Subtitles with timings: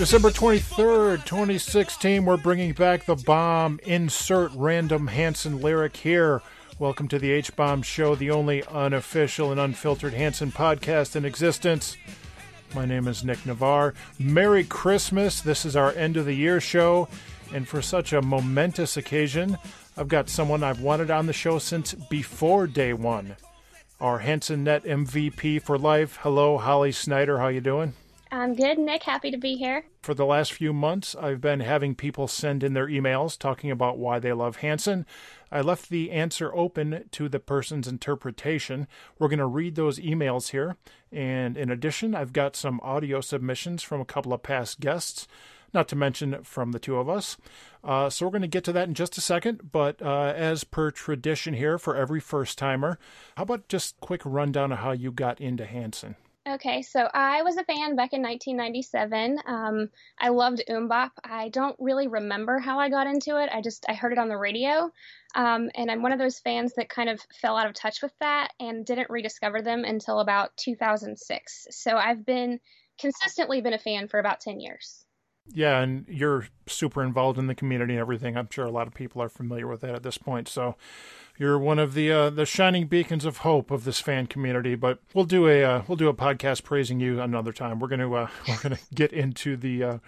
[0.00, 3.78] December 23rd, 2016, we're bringing back the bomb.
[3.84, 6.40] Insert random Hanson lyric here.
[6.78, 11.98] Welcome to the H Bomb Show, the only unofficial and unfiltered Hanson podcast in existence.
[12.74, 13.92] My name is Nick Navarre.
[14.18, 15.42] Merry Christmas.
[15.42, 17.06] This is our end of the year show.
[17.52, 19.58] And for such a momentous occasion,
[19.98, 23.36] I've got someone I've wanted on the show since before day one.
[24.00, 26.20] Our Hanson Net MVP for life.
[26.22, 27.38] Hello, Holly Snider.
[27.38, 27.92] How you doing?
[28.32, 29.02] I'm good, Nick.
[29.02, 29.84] Happy to be here.
[30.02, 33.98] For the last few months, I've been having people send in their emails talking about
[33.98, 35.04] why they love Hanson.
[35.50, 38.86] I left the answer open to the person's interpretation.
[39.18, 40.76] We're going to read those emails here.
[41.10, 45.26] And in addition, I've got some audio submissions from a couple of past guests,
[45.74, 47.36] not to mention from the two of us.
[47.82, 49.72] Uh, so we're going to get to that in just a second.
[49.72, 52.96] But uh, as per tradition here for every first timer,
[53.36, 56.14] how about just quick rundown of how you got into Hanson?
[56.54, 59.38] Okay, so I was a fan back in 1997.
[59.46, 61.10] Um, I loved MMMBop.
[61.22, 63.48] I don't really remember how I got into it.
[63.52, 64.90] I just I heard it on the radio,
[65.36, 68.12] um, and I'm one of those fans that kind of fell out of touch with
[68.18, 71.68] that and didn't rediscover them until about 2006.
[71.70, 72.58] So I've been
[72.98, 75.04] consistently been a fan for about 10 years.
[75.52, 78.36] Yeah, and you're super involved in the community and everything.
[78.36, 80.48] I'm sure a lot of people are familiar with that at this point.
[80.48, 80.76] So
[81.38, 84.74] you're one of the uh, the shining beacons of hope of this fan community.
[84.74, 87.80] But we'll do a uh, we'll do a podcast praising you another time.
[87.80, 89.98] We're gonna uh, we're gonna get into the uh,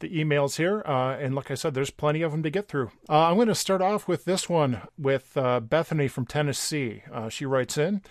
[0.00, 2.90] the emails here, uh, and like I said, there's plenty of them to get through.
[3.08, 7.04] Uh, I'm going to start off with this one with Bethany from Tennessee.
[7.28, 8.02] she writes in.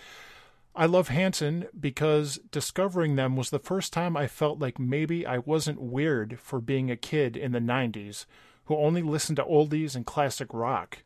[0.74, 5.38] I love Hanson because discovering them was the first time I felt like maybe I
[5.38, 8.24] wasn't weird for being a kid in the 90s
[8.66, 11.02] who only listened to oldies and classic rock.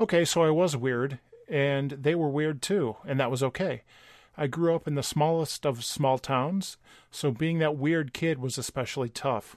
[0.00, 1.18] Okay, so I was weird,
[1.48, 3.82] and they were weird too, and that was okay.
[4.36, 6.76] I grew up in the smallest of small towns,
[7.10, 9.56] so being that weird kid was especially tough.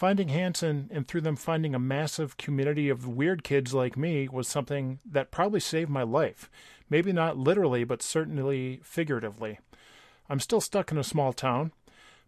[0.00, 4.48] Finding Hanson and through them finding a massive community of weird kids like me was
[4.48, 6.48] something that probably saved my life.
[6.88, 9.58] Maybe not literally, but certainly figuratively.
[10.26, 11.72] I'm still stuck in a small town,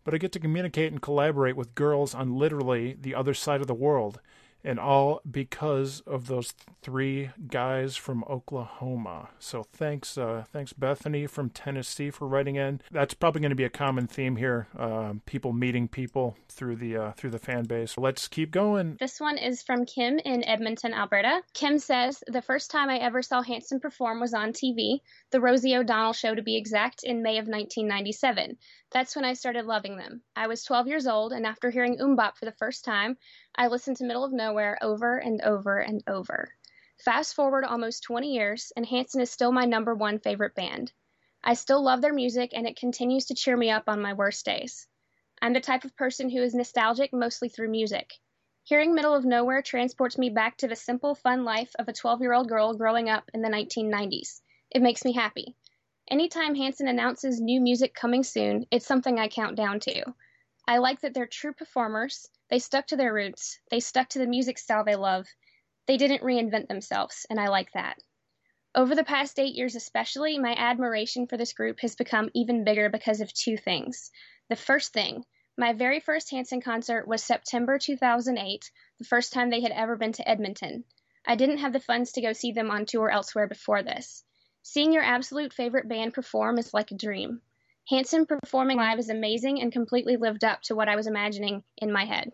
[0.04, 3.68] but I get to communicate and collaborate with girls on literally the other side of
[3.68, 4.20] the world
[4.64, 9.30] and all because of those three guys from Oklahoma.
[9.38, 12.80] So thanks, uh, thanks Bethany from Tennessee for writing in.
[12.90, 16.96] That's probably going to be a common theme here: uh, people meeting people through the
[16.96, 17.98] uh, through the fan base.
[17.98, 18.96] Let's keep going.
[19.00, 21.42] This one is from Kim in Edmonton, Alberta.
[21.54, 25.76] Kim says the first time I ever saw Hanson perform was on TV, the Rosie
[25.76, 28.56] O'Donnell show to be exact, in May of 1997.
[28.92, 30.22] That's when I started loving them.
[30.36, 33.16] I was 12 years old, and after hearing MMMBop for the first time,
[33.54, 36.54] I listened to Middle of Nowhere over and over and over.
[37.04, 40.92] Fast forward almost 20 years, and Hanson is still my number one favorite band.
[41.44, 44.46] I still love their music, and it continues to cheer me up on my worst
[44.46, 44.88] days.
[45.42, 48.14] I'm the type of person who is nostalgic mostly through music.
[48.64, 52.20] Hearing Middle of Nowhere transports me back to the simple, fun life of a 12
[52.20, 54.40] year old girl growing up in the 1990s.
[54.70, 55.56] It makes me happy.
[56.08, 60.14] Anytime Hanson announces new music coming soon, it's something I count down to.
[60.69, 62.28] I like that they're true performers.
[62.52, 63.58] They stuck to their roots.
[63.70, 65.26] They stuck to the music style they love.
[65.86, 67.96] They didn't reinvent themselves, and I like that.
[68.74, 72.90] Over the past eight years, especially, my admiration for this group has become even bigger
[72.90, 74.10] because of two things.
[74.50, 75.24] The first thing,
[75.56, 80.12] my very first Hanson concert was September 2008, the first time they had ever been
[80.12, 80.84] to Edmonton.
[81.26, 84.24] I didn't have the funds to go see them on tour elsewhere before this.
[84.60, 87.40] Seeing your absolute favorite band perform is like a dream.
[87.88, 91.90] Hanson performing live is amazing and completely lived up to what I was imagining in
[91.90, 92.30] my head.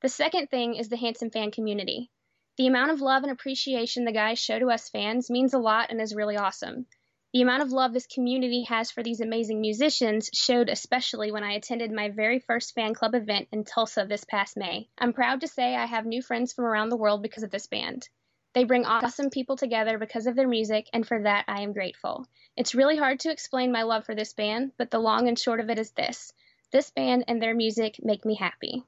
[0.00, 2.10] The second thing is the Hanson fan community.
[2.56, 5.90] The amount of love and appreciation the guys show to us fans means a lot
[5.90, 6.86] and is really awesome.
[7.32, 11.52] The amount of love this community has for these amazing musicians showed especially when I
[11.52, 14.88] attended my very first fan club event in Tulsa this past May.
[14.96, 17.66] I'm proud to say I have new friends from around the world because of this
[17.66, 18.08] band.
[18.54, 22.26] They bring awesome people together because of their music, and for that I am grateful.
[22.56, 25.60] It's really hard to explain my love for this band, but the long and short
[25.60, 26.32] of it is this
[26.70, 28.84] this band and their music make me happy.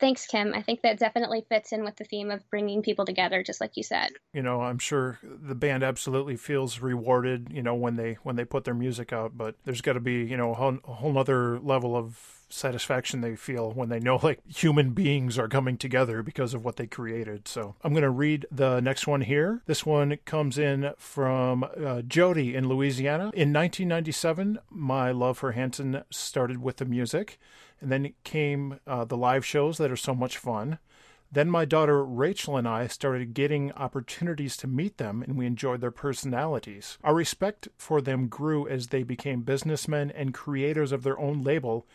[0.00, 0.54] Thanks, Kim.
[0.54, 3.76] I think that definitely fits in with the theme of bringing people together, just like
[3.76, 4.10] you said.
[4.32, 8.44] You know, I'm sure the band absolutely feels rewarded, you know, when they when they
[8.44, 9.36] put their music out.
[9.36, 13.20] But there's got to be, you know, a whole, a whole other level of satisfaction
[13.20, 16.86] they feel when they know like human beings are coming together because of what they
[16.86, 17.48] created.
[17.48, 19.62] So I'm going to read the next one here.
[19.66, 23.24] This one comes in from uh, Jody in Louisiana.
[23.34, 27.38] In 1997, my love for Hanson started with the music,
[27.80, 30.78] and then came uh, the live shows that are so much fun.
[31.30, 35.82] Then my daughter Rachel and I started getting opportunities to meet them, and we enjoyed
[35.82, 36.96] their personalities.
[37.04, 41.86] Our respect for them grew as they became businessmen and creators of their own label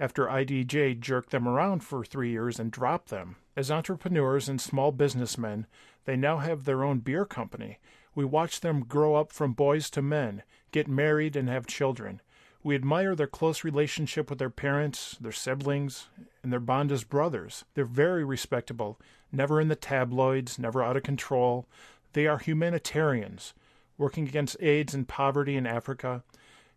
[0.00, 3.36] after IDJ jerked them around for three years and dropped them.
[3.56, 5.66] As entrepreneurs and small businessmen,
[6.04, 7.78] they now have their own beer company.
[8.14, 10.42] We watch them grow up from boys to men,
[10.72, 12.22] get married, and have children.
[12.62, 16.08] We admire their close relationship with their parents, their siblings,
[16.42, 17.64] and their bond as brothers.
[17.74, 18.98] They're very respectable,
[19.30, 21.66] never in the tabloids, never out of control.
[22.14, 23.54] They are humanitarians,
[23.96, 26.24] working against AIDS and poverty in Africa,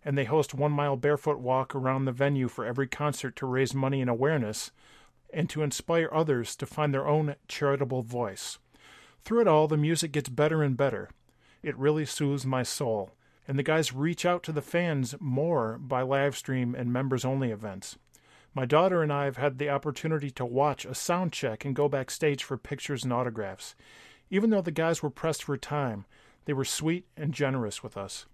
[0.04, 3.74] and they host one mile barefoot walk around the venue for every concert to raise
[3.74, 4.72] money and awareness
[5.34, 8.60] and to inspire others to find their own charitable voice.
[9.24, 11.10] Through it all, the music gets better and better.
[11.64, 13.12] It really soothes my soul.
[13.52, 17.52] And the guys reach out to the fans more by live stream and members only
[17.52, 17.98] events.
[18.54, 21.90] My daughter and I have had the opportunity to watch a sound check and go
[21.90, 23.76] backstage for pictures and autographs.
[24.30, 26.06] Even though the guys were pressed for time,
[26.46, 28.26] they were sweet and generous with us.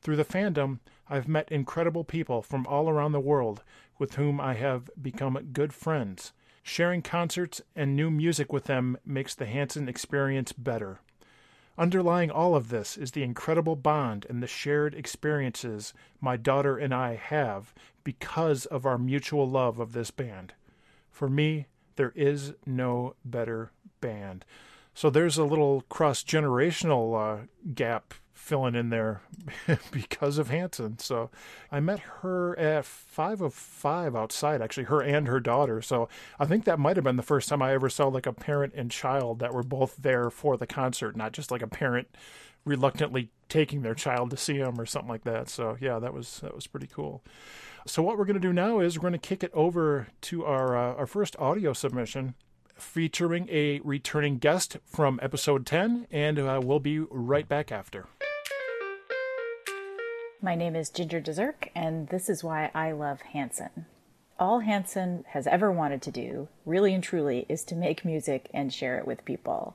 [0.00, 0.78] Through the fandom,
[1.10, 3.62] I've met incredible people from all around the world
[3.98, 6.32] with whom I have become good friends.
[6.62, 11.00] Sharing concerts and new music with them makes the Hanson experience better.
[11.76, 16.94] Underlying all of this is the incredible bond and the shared experiences my daughter and
[16.94, 17.74] I have
[18.04, 20.54] because of our mutual love of this band.
[21.10, 21.66] For me,
[21.96, 24.44] there is no better band.
[24.94, 29.22] So there's a little cross generational uh, gap filling in there
[29.90, 30.98] because of Hanson.
[30.98, 31.30] So
[31.72, 35.80] I met her at five of five outside, actually, her and her daughter.
[35.80, 38.34] So I think that might have been the first time I ever saw like a
[38.34, 42.08] parent and child that were both there for the concert, not just like a parent
[42.66, 45.48] reluctantly taking their child to see them or something like that.
[45.48, 47.22] So yeah, that was that was pretty cool.
[47.86, 50.44] So what we're going to do now is we're going to kick it over to
[50.44, 52.34] our uh, our first audio submission
[52.74, 58.06] featuring a returning guest from episode 10 and uh, we'll be right back after.
[60.44, 63.86] My name is Ginger Dezirk, and this is why I love Hanson.
[64.38, 68.70] All Hanson has ever wanted to do, really and truly, is to make music and
[68.70, 69.74] share it with people.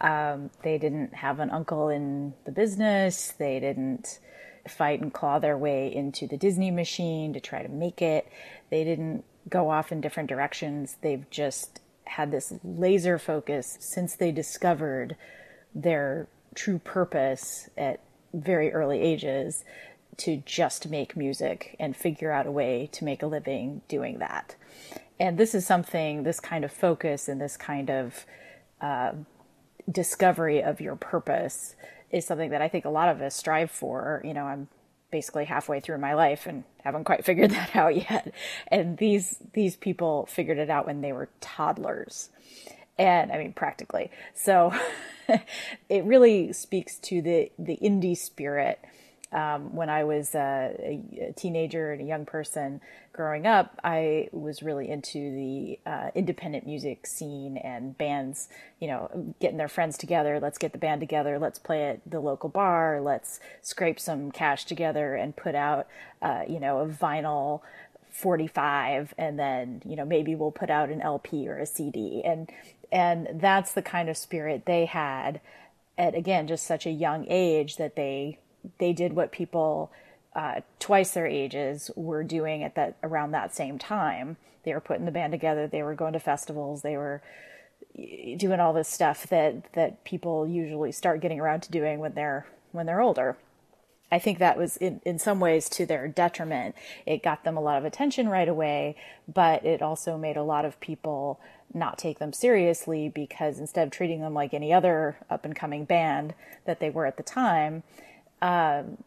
[0.00, 3.32] Um, they didn't have an uncle in the business.
[3.36, 4.20] They didn't
[4.68, 8.28] fight and claw their way into the Disney machine to try to make it.
[8.70, 10.96] They didn't go off in different directions.
[11.02, 15.16] They've just had this laser focus since they discovered
[15.74, 17.98] their true purpose at
[18.32, 19.64] very early ages
[20.18, 24.56] to just make music and figure out a way to make a living doing that.
[25.18, 28.26] And this is something, this kind of focus and this kind of
[28.80, 29.12] uh,
[29.90, 31.76] discovery of your purpose
[32.10, 34.22] is something that I think a lot of us strive for.
[34.24, 34.68] You know, I'm
[35.10, 38.32] basically halfway through my life and haven't quite figured that out yet.
[38.68, 42.30] And these these people figured it out when they were toddlers.
[42.98, 44.10] And I mean practically.
[44.34, 44.72] So
[45.88, 48.80] it really speaks to the the indie spirit
[49.34, 52.80] um, when I was a, a, teenager and a young person
[53.12, 59.34] growing up, I was really into the uh, independent music scene and bands, you know,
[59.40, 60.38] getting their friends together.
[60.38, 61.40] Let's get the band together.
[61.40, 63.00] Let's play at the local bar.
[63.00, 65.88] Let's scrape some cash together and put out,
[66.22, 67.60] uh, you know, a vinyl
[68.10, 72.22] 45 and then, you know, maybe we'll put out an LP or a CD.
[72.24, 72.48] And,
[72.92, 75.40] and that's the kind of spirit they had
[75.98, 78.38] at, again, just such a young age that they
[78.78, 79.90] they did what people
[80.34, 84.36] uh, twice their ages were doing at that around that same time.
[84.64, 85.66] They were putting the band together.
[85.66, 86.82] They were going to festivals.
[86.82, 87.22] They were
[88.36, 92.46] doing all this stuff that that people usually start getting around to doing when they're
[92.72, 93.36] when they're older.
[94.10, 96.74] I think that was in, in some ways to their detriment.
[97.06, 98.96] It got them a lot of attention right away,
[99.32, 101.40] but it also made a lot of people
[101.72, 105.84] not take them seriously because instead of treating them like any other up and coming
[105.84, 107.82] band that they were at the time,
[108.42, 108.98] um,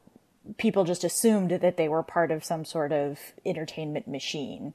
[0.57, 4.73] people just assumed that they were part of some sort of entertainment machine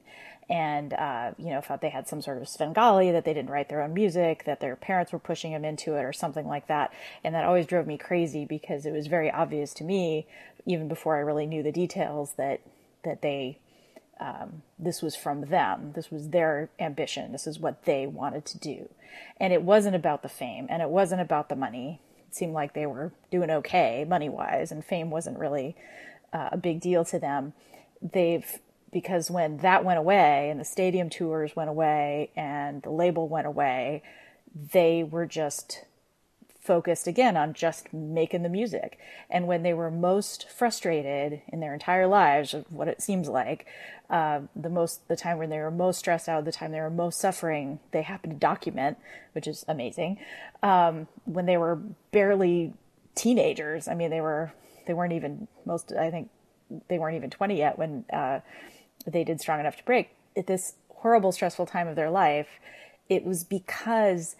[0.49, 3.69] and uh, you know thought they had some sort of Svengali that they didn't write
[3.69, 6.93] their own music, that their parents were pushing them into it, or something like that.
[7.23, 10.27] And that always drove me crazy because it was very obvious to me,
[10.65, 12.61] even before I really knew the details, that
[13.03, 13.59] that they
[14.19, 15.93] um, this was from them.
[15.95, 17.31] This was their ambition.
[17.31, 18.89] This is what they wanted to do,
[19.39, 21.99] and it wasn't about the fame, and it wasn't about the money
[22.35, 25.75] seemed like they were doing okay money wise, and fame wasn't really
[26.31, 27.53] uh, a big deal to them.
[28.01, 28.59] They've
[28.91, 33.47] because when that went away and the stadium tours went away and the label went
[33.47, 34.03] away,
[34.53, 35.83] they were just
[36.63, 38.97] focused again on just making the music.
[39.29, 43.65] And when they were most frustrated in their entire lives, of what it seems like,
[44.09, 46.89] uh, the most the time when they were most stressed out, the time they were
[46.89, 48.97] most suffering, they happened to document,
[49.33, 50.19] which is amazing.
[50.61, 51.79] Um, when they were
[52.11, 52.73] barely
[53.15, 54.53] teenagers, I mean, they were
[54.85, 55.91] they weren't even most.
[55.91, 56.29] I think
[56.87, 58.39] they weren't even twenty yet when uh,
[59.05, 62.47] they did Strong Enough to Break, at this horrible, stressful time of their life,
[63.09, 64.35] it was because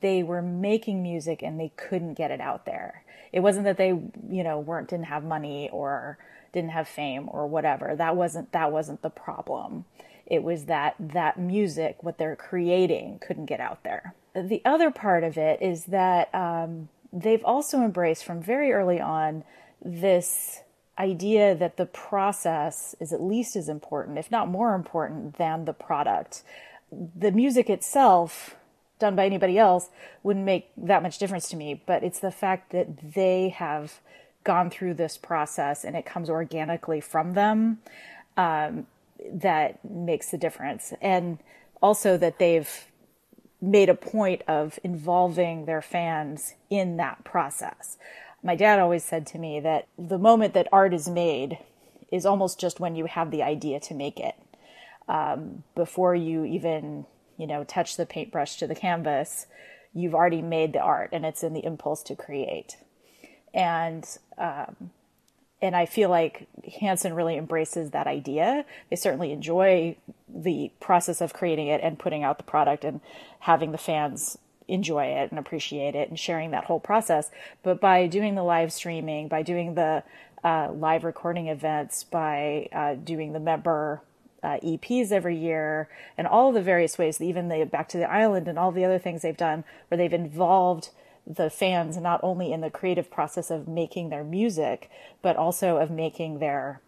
[0.00, 3.04] they were making music and they couldn't get it out there.
[3.32, 6.18] It wasn't that they, you know, weren't didn't have money or
[6.52, 7.94] didn't have fame or whatever.
[7.96, 9.84] That wasn't that wasn't the problem.
[10.26, 14.14] It was that that music, what they're creating, couldn't get out there.
[14.34, 19.44] The other part of it is that um, they've also embraced from very early on
[19.84, 20.62] this
[20.98, 25.72] idea that the process is at least as important, if not more important, than the
[25.72, 26.42] product.
[26.90, 28.56] The music itself,
[28.98, 29.88] done by anybody else,
[30.22, 34.00] wouldn't make that much difference to me, but it's the fact that they have
[34.44, 37.78] gone through this process and it comes organically from them
[38.36, 38.86] um,
[39.32, 40.92] that makes the difference.
[41.00, 41.38] And
[41.82, 42.86] also that they've
[43.60, 47.96] made a point of involving their fans in that process
[48.44, 51.58] my dad always said to me that the moment that art is made
[52.12, 54.34] is almost just when you have the idea to make it.
[55.08, 59.46] Um, before you even, you know, touch the paintbrush to the canvas,
[59.92, 62.76] you've already made the art and it's in the impulse to create.
[63.52, 64.90] And, um,
[65.62, 66.48] and I feel like
[66.80, 68.64] Hanson really embraces that idea.
[68.90, 69.96] They certainly enjoy
[70.28, 73.00] the process of creating it and putting out the product and
[73.40, 74.36] having the fans
[74.66, 77.30] enjoy it and appreciate it and sharing that whole process.
[77.62, 80.02] But by doing the live streaming, by doing the
[80.42, 84.02] uh, live recording events, by uh, doing the member
[84.44, 88.46] uh, EPs every year, and all the various ways, even the Back to the Island
[88.46, 90.90] and all the other things they've done, where they've involved
[91.26, 94.90] the fans not only in the creative process of making their music,
[95.22, 96.80] but also of making their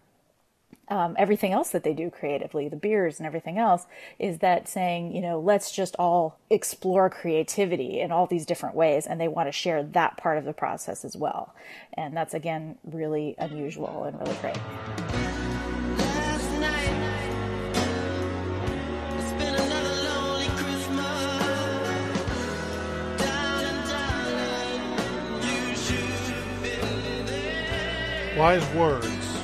[0.88, 3.86] um, everything else that they do creatively, the beers and everything else,
[4.20, 9.04] is that saying, you know, let's just all explore creativity in all these different ways.
[9.04, 11.56] And they want to share that part of the process as well.
[11.94, 15.15] And that's, again, really unusual and really great.
[28.36, 29.40] Wise words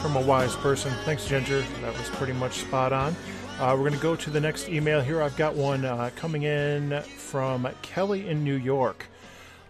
[0.00, 0.92] from a wise person.
[1.04, 1.60] Thanks, Ginger.
[1.80, 3.16] That was pretty much spot on.
[3.58, 5.20] Uh, we're going to go to the next email here.
[5.20, 9.06] I've got one uh, coming in from Kelly in New York.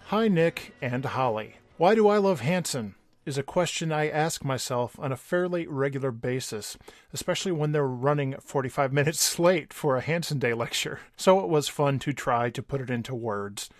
[0.09, 1.55] Hi, Nick and Holly.
[1.79, 2.95] Why do I love Hanson?
[3.25, 6.77] Is a question I ask myself on a fairly regular basis,
[7.15, 11.01] especially when they're running 45 minutes late for a Hanson Day lecture.
[11.17, 13.71] So it was fun to try to put it into words.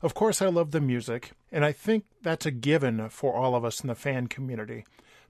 [0.00, 3.64] Of course, I love the music, and I think that's a given for all of
[3.64, 4.84] us in the fan community.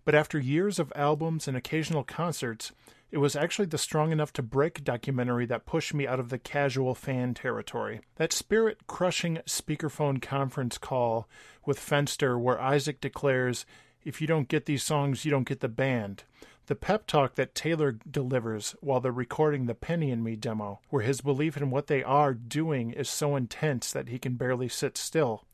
[0.04, 2.72] But after years of albums and occasional concerts,
[3.10, 6.38] it was actually the Strong Enough to Break documentary that pushed me out of the
[6.38, 8.00] casual fan territory.
[8.16, 11.28] That spirit crushing speakerphone conference call
[11.64, 13.64] with Fenster, where Isaac declares,
[14.04, 16.24] If you don't get these songs, you don't get the band.
[16.66, 21.02] The pep talk that Taylor delivers while they're recording the Penny and Me demo, where
[21.02, 24.98] his belief in what they are doing is so intense that he can barely sit
[24.98, 25.46] still.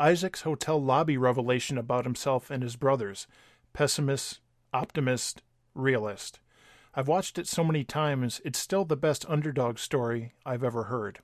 [0.00, 3.26] Isaac's hotel lobby revelation about himself and his brothers
[3.74, 4.40] pessimist,
[4.72, 5.42] optimist,
[5.74, 6.40] realist.
[6.94, 11.18] I've watched it so many times, it's still the best underdog story I've ever heard.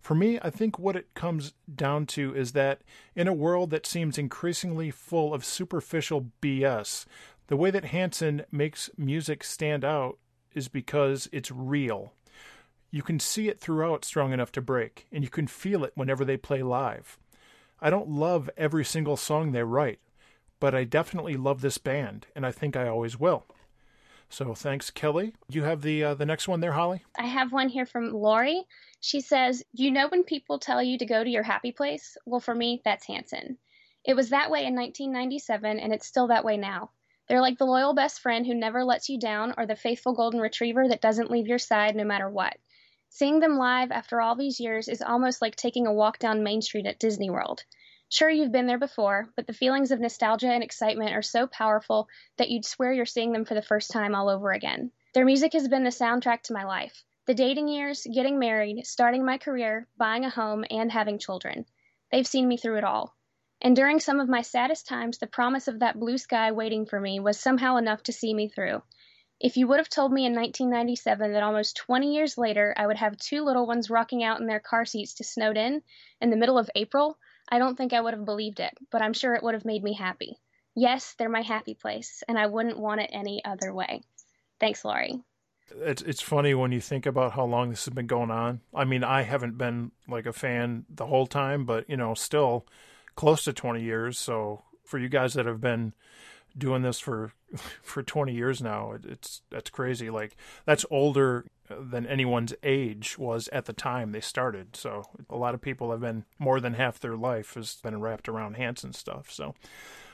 [0.00, 2.82] For me, I think what it comes down to is that
[3.14, 7.06] in a world that seems increasingly full of superficial BS,
[7.46, 10.18] the way that Hanson makes music stand out
[10.52, 12.12] is because it's real.
[12.90, 16.24] You can see it throughout Strong Enough to Break, and you can feel it whenever
[16.24, 17.18] they play live.
[17.80, 20.00] I don't love every single song they write,
[20.60, 23.44] but I definitely love this band, and I think I always will.
[24.28, 25.34] So thanks, Kelly.
[25.48, 27.04] You have the uh, the next one there, Holly.
[27.18, 28.64] I have one here from Lori.
[29.00, 32.16] She says, "You know when people tell you to go to your happy place?
[32.24, 33.58] Well, for me, that's Hanson.
[34.04, 36.90] It was that way in 1997, and it's still that way now.
[37.28, 40.40] They're like the loyal best friend who never lets you down, or the faithful golden
[40.40, 42.56] retriever that doesn't leave your side no matter what.
[43.16, 46.60] Seeing them live after all these years is almost like taking a walk down Main
[46.60, 47.62] Street at Disney World.
[48.08, 52.08] Sure, you've been there before, but the feelings of nostalgia and excitement are so powerful
[52.38, 54.90] that you'd swear you're seeing them for the first time all over again.
[55.12, 57.04] Their music has been the soundtrack to my life.
[57.26, 61.66] The dating years, getting married, starting my career, buying a home, and having children.
[62.10, 63.14] They've seen me through it all.
[63.62, 66.98] And during some of my saddest times, the promise of that blue sky waiting for
[66.98, 68.82] me was somehow enough to see me through.
[69.44, 72.96] If you would have told me in 1997 that almost 20 years later I would
[72.96, 75.82] have two little ones rocking out in their car seats to Snowden
[76.22, 77.18] In the middle of April,
[77.50, 79.84] I don't think I would have believed it, but I'm sure it would have made
[79.84, 80.38] me happy.
[80.74, 84.00] Yes, they're my happy place, and I wouldn't want it any other way.
[84.60, 85.22] Thanks, Lori.
[85.72, 88.62] It's it's funny when you think about how long this has been going on.
[88.74, 92.66] I mean, I haven't been like a fan the whole time, but you know, still
[93.14, 94.16] close to 20 years.
[94.16, 95.92] So for you guys that have been
[96.56, 97.32] doing this for
[97.82, 98.94] for 20 years now.
[99.02, 100.10] It's that's crazy.
[100.10, 104.76] Like that's older than anyone's age was at the time they started.
[104.76, 108.28] So a lot of people have been more than half their life has been wrapped
[108.28, 109.30] around Hanson stuff.
[109.30, 109.54] So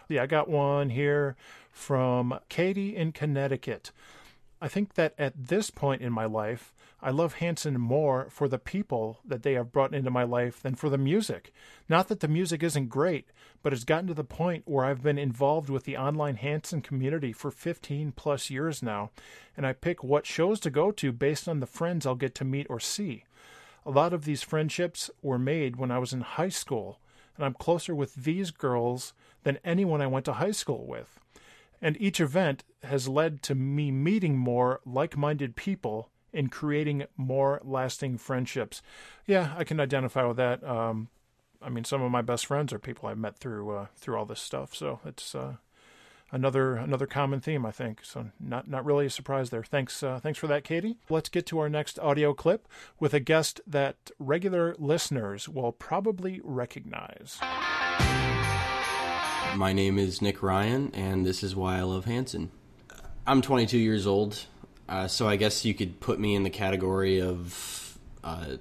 [0.09, 1.37] yeah, I got one here
[1.71, 3.93] from Katie in Connecticut.
[4.61, 8.59] I think that at this point in my life, I love Hanson more for the
[8.59, 11.53] people that they have brought into my life than for the music.
[11.89, 13.29] Not that the music isn't great,
[13.63, 17.33] but it's gotten to the point where I've been involved with the online Hanson community
[17.33, 19.11] for 15 plus years now,
[19.57, 22.45] and I pick what shows to go to based on the friends I'll get to
[22.45, 23.25] meet or see.
[23.85, 27.01] A lot of these friendships were made when I was in high school,
[27.37, 29.13] and I'm closer with these girls
[29.43, 31.19] than anyone I went to high school with.
[31.83, 37.61] And each event has led to me meeting more like minded people in creating more
[37.65, 38.83] lasting friendships.
[39.27, 40.63] Yeah, I can identify with that.
[40.63, 41.09] Um,
[41.63, 44.25] I mean, some of my best friends are people I've met through uh, through all
[44.25, 44.75] this stuff.
[44.75, 45.55] So it's uh,
[46.33, 48.01] another another common theme, I think.
[48.03, 49.63] So not not really a surprise there.
[49.63, 50.97] Thanks uh, thanks for that, Katie.
[51.09, 52.67] Let's get to our next audio clip
[52.99, 57.39] with a guest that regular listeners will probably recognize.
[59.57, 62.51] My name is Nick Ryan, and this is why I love Hanson.
[63.27, 64.47] I'm 22 years old.
[64.89, 68.57] Uh, so I guess you could put me in the category of, uh,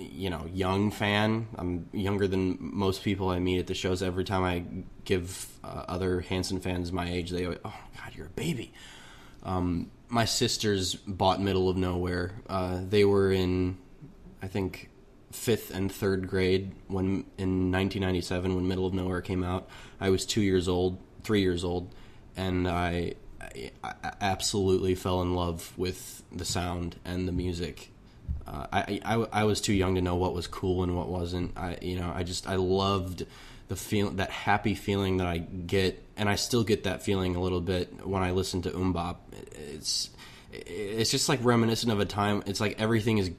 [0.00, 1.48] you know, young fan.
[1.56, 4.02] I'm younger than most people I meet at the shows.
[4.02, 4.64] Every time I
[5.04, 8.72] give uh, other Hanson fans my age, they, oh God, you're a baby.
[9.42, 12.32] Um, my sisters bought Middle of Nowhere.
[12.48, 13.78] Uh, they were in,
[14.42, 14.90] I think,
[15.32, 19.68] fifth and third grade when in 1997 when Middle of Nowhere came out.
[20.00, 21.94] I was two years old, three years old,
[22.36, 23.14] and I
[23.82, 27.90] I, absolutely fell in love with the sound and the music.
[28.46, 31.56] Uh, I, I, I was too young to know what was cool and what wasn't.
[31.56, 33.26] I you know I just I loved
[33.68, 37.40] the feel that happy feeling that I get, and I still get that feeling a
[37.40, 39.16] little bit when I listen to MMMBop.
[39.52, 40.10] It's
[40.52, 42.42] it's just like reminiscent of a time.
[42.46, 43.30] It's like everything is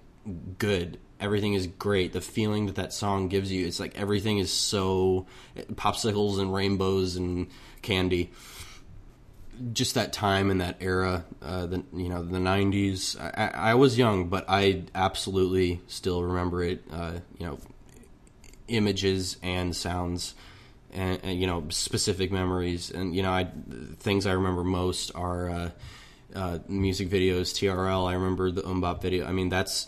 [0.58, 2.14] good, everything is great.
[2.14, 5.26] The feeling that that song gives you, it's like everything is so
[5.74, 7.48] popsicles and rainbows and
[7.82, 8.32] candy
[9.74, 13.20] just that time and that era, uh, the you know the '90s.
[13.20, 16.84] I, I, was young, but I absolutely still remember it.
[16.92, 17.60] Uh, you know,
[18.68, 20.36] images and sounds,
[20.92, 22.92] and, and, you know specific memories.
[22.92, 23.48] And you know, I
[24.00, 25.70] things I remember most are uh,
[26.36, 27.54] uh music videos.
[27.54, 28.10] TRL.
[28.10, 29.26] I remember the MMMBop video.
[29.28, 29.88] I mean, that's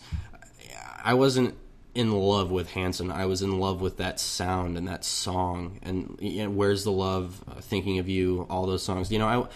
[1.02, 1.54] I wasn't
[1.94, 3.10] in love with Hanson.
[3.10, 5.78] I was in love with that sound and that song.
[5.82, 9.10] And you know, "Where's the Love," uh, "Thinking of You," all those songs.
[9.10, 9.46] You know, I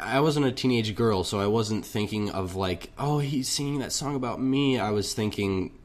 [0.00, 3.92] I wasn't a teenage girl, so I wasn't thinking of like, oh, he's singing that
[3.92, 4.78] song about me.
[4.78, 5.78] I was thinking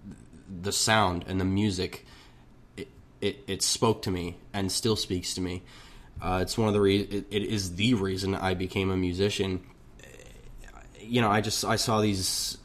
[0.62, 2.06] the sound and the music.
[2.78, 2.88] It
[3.22, 5.63] it, it spoke to me and still speaks to me.
[6.22, 9.62] Uh, it's one of the re- it, it is the reason I became a musician.
[11.00, 12.58] You know, I just I saw these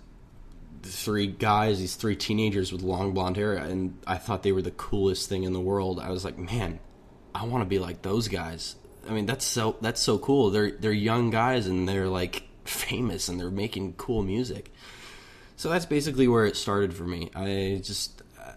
[0.84, 4.70] three guys, these three teenagers with long blonde hair, and I thought they were the
[4.70, 6.00] coolest thing in the world.
[6.00, 6.80] I was like, man,
[7.34, 8.76] I want to be like those guys.
[9.08, 10.50] I mean, that's so that's so cool.
[10.50, 14.72] They're they're young guys and they're like famous and they're making cool music.
[15.56, 17.30] So that's basically where it started for me.
[17.34, 18.52] I just uh,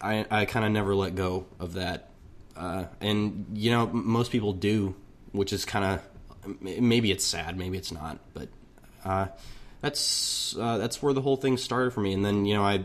[0.00, 2.10] I I kind of never let go of that.
[2.56, 4.94] Uh, and you know, most people do,
[5.32, 8.48] which is kind of maybe it's sad, maybe it's not, but
[9.04, 9.26] uh,
[9.80, 12.12] that's uh, that's where the whole thing started for me.
[12.12, 12.84] And then you know I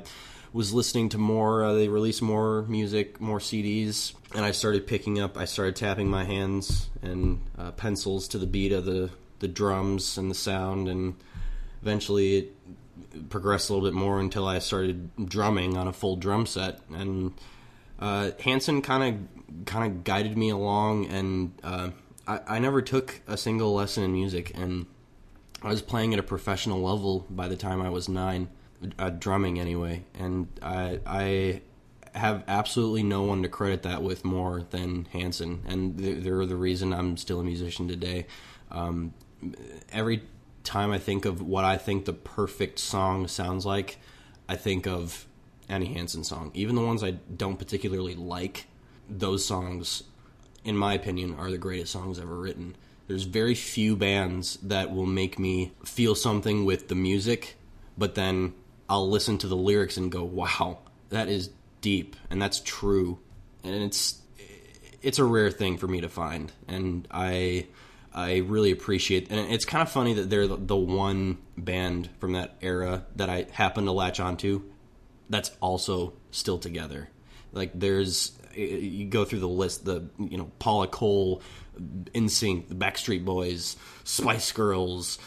[0.54, 1.64] was listening to more.
[1.64, 5.38] Uh, they released more music, more CDs, and I started picking up.
[5.38, 10.18] I started tapping my hands and uh, pencils to the beat of the the drums
[10.18, 11.16] and the sound, and
[11.82, 16.46] eventually it progressed a little bit more until I started drumming on a full drum
[16.46, 16.80] set.
[16.94, 17.34] And
[18.00, 21.90] uh, Hanson kind of kind of guided me along, and uh,
[22.28, 24.86] I, I never took a single lesson in music, and
[25.66, 28.50] I was playing at a professional level by the time I was nine,
[29.00, 31.62] uh, drumming anyway, and I, I
[32.14, 36.94] have absolutely no one to credit that with more than Hanson, and they're, the reason
[36.94, 38.28] I'm still a musician today.
[38.70, 39.16] Um,
[39.92, 40.22] every
[40.64, 43.98] time I think of what I think the perfect song sounds like,
[44.48, 45.26] I think of
[45.68, 46.52] any Hanson song.
[46.54, 48.68] Even the ones I don't particularly like,
[49.10, 50.04] those songs,
[50.64, 52.76] in my opinion, are the greatest songs ever written.
[53.08, 57.58] There's very few bands that will make me feel something with the music,
[57.98, 58.54] but then
[58.90, 61.50] I'll listen to the lyrics and go, "Wow, that is
[61.82, 63.20] deep and that's true."
[63.64, 64.22] And it's
[65.02, 67.68] it's a rare thing for me to find, and I
[68.14, 69.30] I really appreciate.
[69.30, 73.46] And it's kind of funny that they're the, one band from that era that I
[73.52, 74.64] happen to latch onto
[75.30, 77.10] that's also still together.
[77.52, 81.42] Like there's you go through the list, the you know Paula Cole,
[81.80, 85.20] NSYNC, the Backstreet Boys, Spice Girls,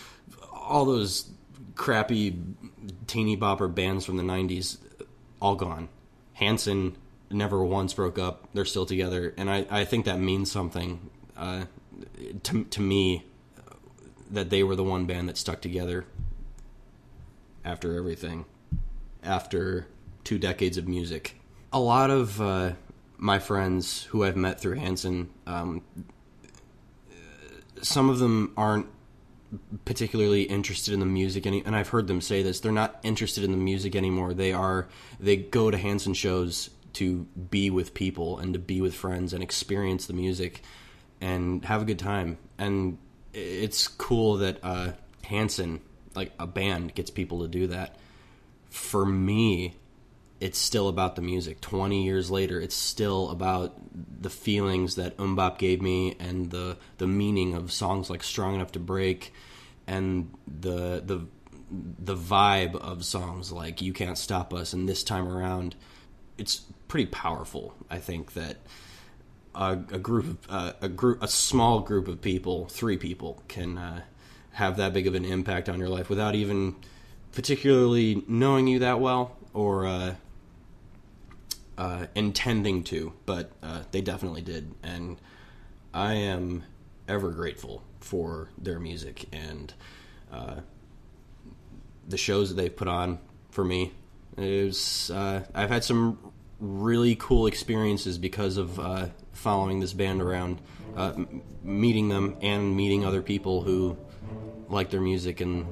[0.52, 1.30] all those
[1.74, 2.38] crappy
[3.06, 4.78] teeny bopper bands from the '90s,
[5.40, 5.88] all gone.
[6.34, 6.96] Hanson
[7.30, 8.48] never once broke up.
[8.54, 11.64] They're still together, and I, I think that means something uh,
[12.44, 13.24] to to me
[14.30, 16.04] that they were the one band that stuck together
[17.64, 18.44] after everything,
[19.22, 19.86] after
[20.24, 21.36] two decades of music.
[21.72, 22.72] A lot of uh,
[23.16, 25.82] my friends who I've met through Hanson, um,
[27.82, 28.86] some of them aren't
[29.84, 33.44] particularly interested in the music any and I've heard them say this they're not interested
[33.44, 34.34] in the music anymore.
[34.34, 34.88] They are
[35.18, 39.42] they go to Hanson shows to be with people and to be with friends and
[39.42, 40.62] experience the music
[41.20, 42.38] and have a good time.
[42.58, 42.98] And
[43.32, 44.92] it's cool that uh
[45.24, 45.80] Hanson
[46.14, 47.96] like a band gets people to do that.
[48.68, 49.76] For me
[50.40, 51.60] it's still about the music.
[51.60, 53.74] 20 years later it's still about
[54.22, 58.72] the feelings that MMMBop gave me and the the meaning of songs like strong enough
[58.72, 59.32] to break
[59.86, 61.26] and the the
[61.70, 65.74] the vibe of songs like you can't stop us and this time around.
[66.38, 68.56] It's pretty powerful i think that
[69.54, 74.00] a, a group uh, a group a small group of people three people can uh,
[74.52, 76.74] have that big of an impact on your life without even
[77.32, 80.14] particularly knowing you that well or uh,
[81.78, 85.16] uh, intending to, but uh, they definitely did, and
[85.94, 86.64] I am
[87.06, 89.72] ever grateful for their music and
[90.32, 90.56] uh,
[92.06, 93.18] the shows that they've put on
[93.50, 93.92] for me.
[94.36, 96.18] It was, uh, I've had some
[96.60, 100.60] really cool experiences because of uh, following this band around,
[100.96, 103.96] uh, m- meeting them and meeting other people who
[104.68, 105.66] like their music and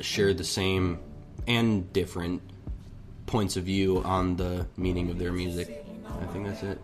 [0.00, 0.98] share the same
[1.46, 2.42] and different
[3.32, 5.86] points of view on the meaning of their music.
[6.20, 6.78] I think that's it.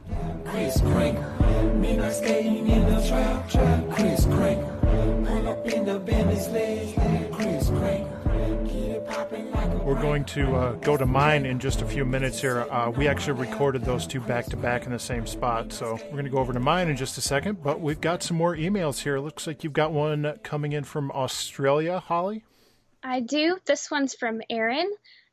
[0.47, 3.85] Chris me not skating in the trap, trap.
[3.91, 6.01] Chris pull up in the
[7.33, 7.69] Chris
[9.85, 12.61] We're going to uh, go to mine in just a few minutes here.
[12.71, 16.13] Uh, we actually recorded those two back to back in the same spot, so we're
[16.13, 17.63] going to go over to mine in just a second.
[17.63, 19.19] But we've got some more emails here.
[19.19, 22.45] Looks like you've got one coming in from Australia, Holly.
[23.03, 23.59] I do.
[23.67, 24.91] This one's from Erin.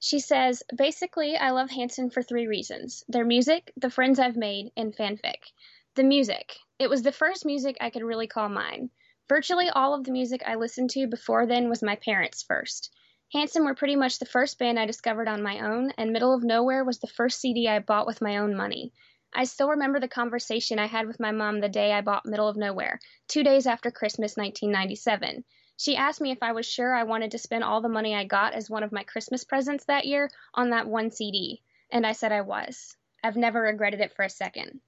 [0.08, 4.72] She says, basically, I love Hanson for three reasons their music, the friends I've made,
[4.78, 5.52] and fanfic.
[5.96, 6.58] The music.
[6.78, 8.92] It was the first music I could really call mine.
[9.28, 12.94] Virtually all of the music I listened to before then was my parents' first.
[13.34, 16.44] Hanson were pretty much the first band I discovered on my own, and Middle of
[16.44, 18.94] Nowhere was the first CD I bought with my own money.
[19.34, 22.48] I still remember the conversation I had with my mom the day I bought Middle
[22.48, 25.44] of Nowhere, two days after Christmas 1997.
[25.78, 28.24] She asked me if I was sure I wanted to spend all the money I
[28.24, 32.14] got as one of my Christmas presents that year on that one CD, and I
[32.14, 32.96] said I was.
[33.22, 34.80] I've never regretted it for a second.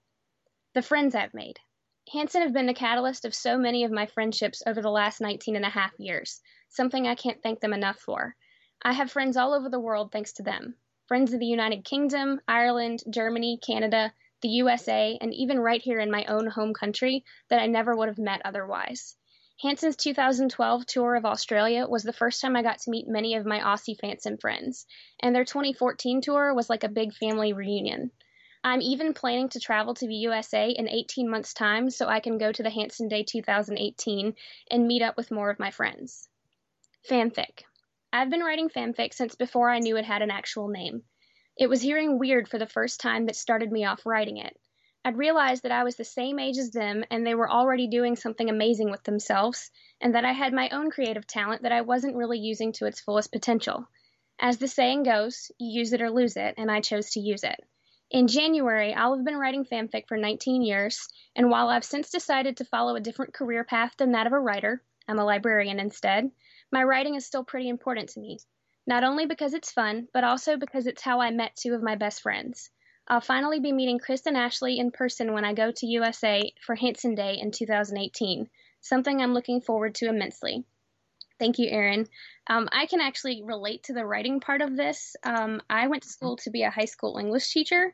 [0.73, 1.59] The friends I've made.
[2.13, 5.57] Hanson have been the catalyst of so many of my friendships over the last 19
[5.57, 8.37] and a half years, something I can't thank them enough for.
[8.81, 10.75] I have friends all over the world thanks to them.
[11.05, 16.09] Friends in the United Kingdom, Ireland, Germany, Canada, the USA, and even right here in
[16.09, 19.17] my own home country that I never would have met otherwise.
[19.59, 23.45] Hanson's 2012 tour of Australia was the first time I got to meet many of
[23.45, 24.85] my Aussie Fanson friends,
[25.19, 28.11] and their 2014 tour was like a big family reunion.
[28.63, 32.37] I'm even planning to travel to the USA in 18 months' time so I can
[32.37, 34.35] go to the Hanson Day 2018
[34.69, 36.29] and meet up with more of my friends.
[37.09, 37.63] Fanfic.
[38.13, 41.01] I've been writing fanfic since before I knew it had an actual name.
[41.57, 44.55] It was hearing Weird for the first time that started me off writing it.
[45.07, 48.17] I'd realized that I was the same age as them and they were already doing
[48.17, 52.17] something amazing with themselves, and that I had my own creative talent that I wasn't
[52.17, 53.87] really using to its fullest potential.
[54.37, 57.45] As the saying goes, you use it or lose it, and I chose to use
[57.45, 57.57] it.
[58.11, 62.57] In January, I'll have been writing fanfic for 19 years, and while I've since decided
[62.57, 66.31] to follow a different career path than that of a writer, I'm a librarian instead,
[66.69, 68.39] my writing is still pretty important to me.
[68.85, 71.95] Not only because it's fun, but also because it's how I met two of my
[71.95, 72.71] best friends.
[73.07, 77.15] I'll finally be meeting and Ashley in person when I go to USA for Hanson
[77.15, 78.49] Day in 2018,
[78.81, 80.65] something I'm looking forward to immensely.
[81.39, 82.07] Thank you, Erin.
[82.47, 85.15] Um, I can actually relate to the writing part of this.
[85.23, 87.93] Um, I went to school to be a high school English teacher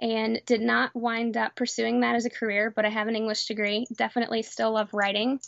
[0.00, 3.46] and did not wind up pursuing that as a career, but I have an English
[3.46, 3.86] degree.
[3.96, 5.40] Definitely still love writing.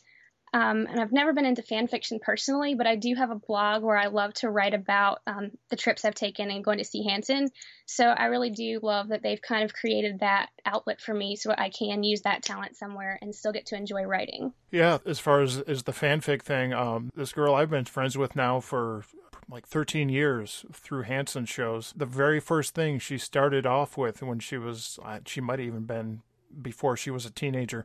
[0.54, 3.82] Um, and I've never been into fan fiction personally, but I do have a blog
[3.82, 7.02] where I love to write about um, the trips I've taken and going to see
[7.02, 7.48] Hanson.
[7.86, 11.52] So I really do love that they've kind of created that outlet for me so
[11.58, 14.52] I can use that talent somewhere and still get to enjoy writing.
[14.70, 18.36] Yeah, as far as, as the fanfic thing, um, this girl I've been friends with
[18.36, 19.02] now for
[19.50, 21.92] like 13 years through Hanson shows.
[21.96, 25.82] The very first thing she started off with when she was, uh, she might even
[25.82, 26.22] been
[26.62, 27.84] before she was a teenager,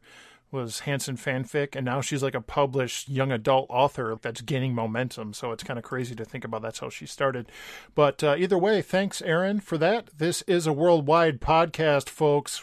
[0.51, 5.33] was Hanson fanfic, and now she's like a published young adult author that's gaining momentum.
[5.33, 7.51] So it's kind of crazy to think about that's how she started.
[7.95, 10.09] But uh, either way, thanks, Erin, for that.
[10.17, 12.61] This is a worldwide podcast, folks.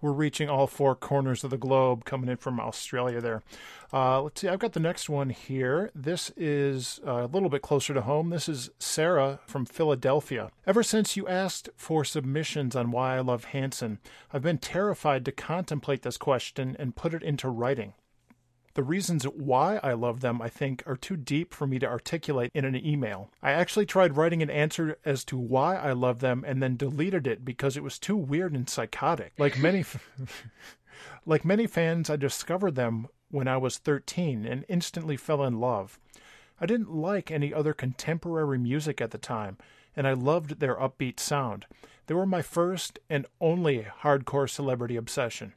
[0.00, 3.42] We're reaching all four corners of the globe, coming in from Australia there.
[3.92, 5.90] Uh, let's see, I've got the next one here.
[5.94, 8.30] This is uh, a little bit closer to home.
[8.30, 10.50] This is Sarah from Philadelphia.
[10.66, 13.98] Ever since you asked for submissions on why I love Hanson,
[14.32, 17.94] I've been terrified to contemplate this question and put it into writing.
[18.76, 22.50] The reasons why I love them, I think, are too deep for me to articulate
[22.52, 23.30] in an email.
[23.42, 27.26] I actually tried writing an answer as to why I love them and then deleted
[27.26, 29.32] it because it was too weird and psychotic.
[29.38, 29.82] Like many
[31.26, 35.98] like many fans, I discovered them when I was 13 and instantly fell in love.
[36.58, 39.58] I didn't like any other contemporary music at the time,
[39.94, 41.66] and I loved their upbeat sound.
[42.06, 45.52] They were my first and only hardcore celebrity obsession.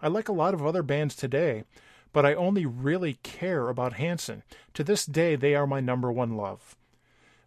[0.00, 1.64] I like a lot of other bands today,
[2.12, 4.44] but I only really care about Hanson.
[4.74, 6.76] To this day, they are my number one love.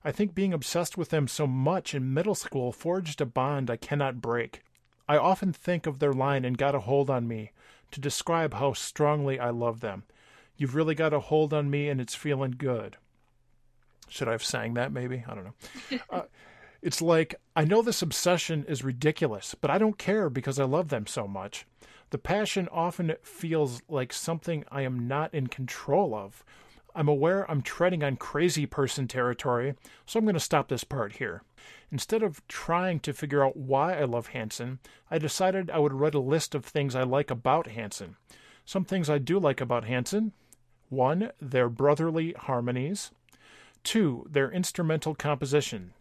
[0.04, 3.78] I think being obsessed with them so much in middle school forged a bond I
[3.78, 4.62] cannot break.
[5.08, 7.52] I often think of their line and got a hold on me
[7.92, 10.04] to describe how strongly I love them.
[10.58, 12.98] You've really got a hold on me and it's feeling good.
[14.10, 15.24] Should I have sang that maybe?
[15.28, 16.00] I don't know.
[16.10, 16.22] uh,
[16.82, 20.90] it's like, I know this obsession is ridiculous, but I don't care because I love
[20.90, 21.66] them so much.
[22.10, 26.44] The passion often feels like something I am not in control of.
[27.00, 29.74] I'm aware I'm treading on crazy person territory,
[30.06, 31.44] so I'm going to stop this part here.
[31.94, 36.14] Instead of trying to figure out why I love Hanson, I decided I would write
[36.14, 38.18] a list of things I like about Hanson.
[38.66, 40.34] Some things I do like about Hanson
[40.90, 41.32] 1.
[41.40, 43.12] Their brotherly harmonies.
[43.86, 44.28] 2.
[44.30, 45.94] Their instrumental composition.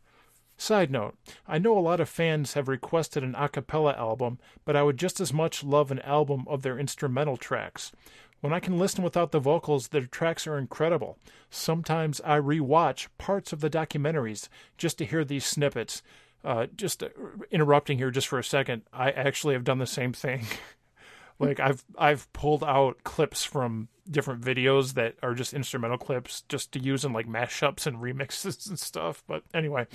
[0.60, 4.74] Side note, I know a lot of fans have requested an a cappella album, but
[4.74, 7.92] I would just as much love an album of their instrumental tracks.
[8.40, 11.18] When I can listen without the vocals, their tracks are incredible.
[11.50, 16.02] Sometimes I rewatch parts of the documentaries just to hear these snippets.
[16.44, 17.08] Uh, just uh,
[17.50, 20.46] interrupting here just for a second, I actually have done the same thing.
[21.40, 26.72] like I've I've pulled out clips from different videos that are just instrumental clips just
[26.72, 29.22] to use in like mashups and remixes and stuff.
[29.26, 29.86] But anyway,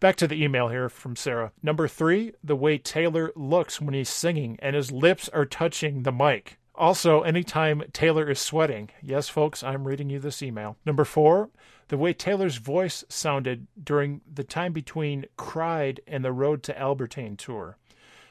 [0.00, 1.52] back to the email here from Sarah.
[1.62, 6.12] Number three, the way Taylor looks when he's singing and his lips are touching the
[6.12, 6.58] mic.
[6.76, 8.90] Also, anytime Taylor is sweating.
[9.02, 10.76] Yes, folks, I'm reading you this email.
[10.84, 11.48] Number four,
[11.88, 17.36] the way Taylor's voice sounded during the time between Cried and the Road to Albertine
[17.36, 17.78] tour.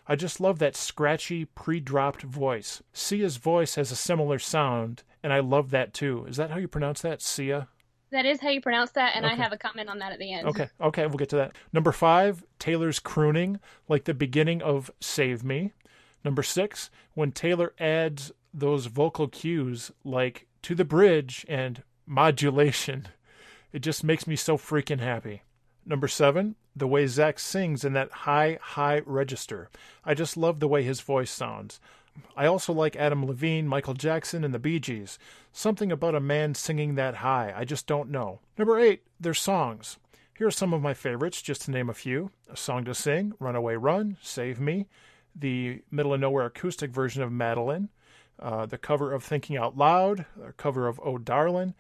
[0.08, 2.84] I just love that scratchy, pre dropped voice.
[2.94, 6.26] Sia's voice has a similar sound, and I love that too.
[6.30, 7.68] Is that how you pronounce that, Sia?
[8.12, 9.34] That is how you pronounce that, and okay.
[9.34, 10.48] I have a comment on that at the end.
[10.48, 11.56] Okay, okay, we'll get to that.
[11.74, 15.74] Number five, Taylor's crooning, like the beginning of Save Me.
[16.26, 23.08] Number six, when Taylor adds those vocal cues like to the bridge and modulation,
[23.72, 25.44] it just makes me so freaking happy.
[25.86, 29.70] Number seven, the way Zach sings in that high, high register.
[30.04, 31.80] I just love the way his voice sounds.
[32.36, 35.20] I also like Adam Levine, Michael Jackson, and the Bee Gees.
[35.54, 38.40] Something about a man singing that high, I just don't know.
[38.58, 39.98] Number eight, their songs.
[40.36, 43.34] Here are some of my favorites, just to name a few A Song to Sing,
[43.40, 44.88] Runaway Run, Save Me,
[45.36, 47.90] the Middle of Nowhere acoustic version of Madeline,
[48.40, 51.74] uh, the cover of Thinking Out Loud, the cover of Oh Darlin',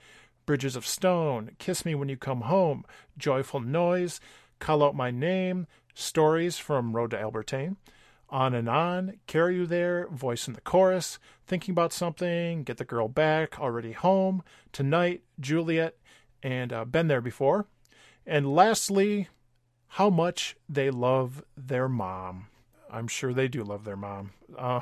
[0.45, 2.85] Bridges of Stone, Kiss Me When You Come Home,
[3.17, 4.19] Joyful Noise,
[4.59, 7.77] Call Out My Name, Stories from Road to Albertine,
[8.29, 12.85] On and On, Carry You There, Voice in the Chorus, Thinking About Something, Get the
[12.85, 15.97] Girl Back, Already Home, Tonight, Juliet,
[16.43, 17.65] and uh, Been There Before.
[18.25, 19.29] And lastly,
[19.87, 22.47] how much they love their mom.
[22.95, 24.31] I'm sure they do love their mom.
[24.57, 24.79] Uh,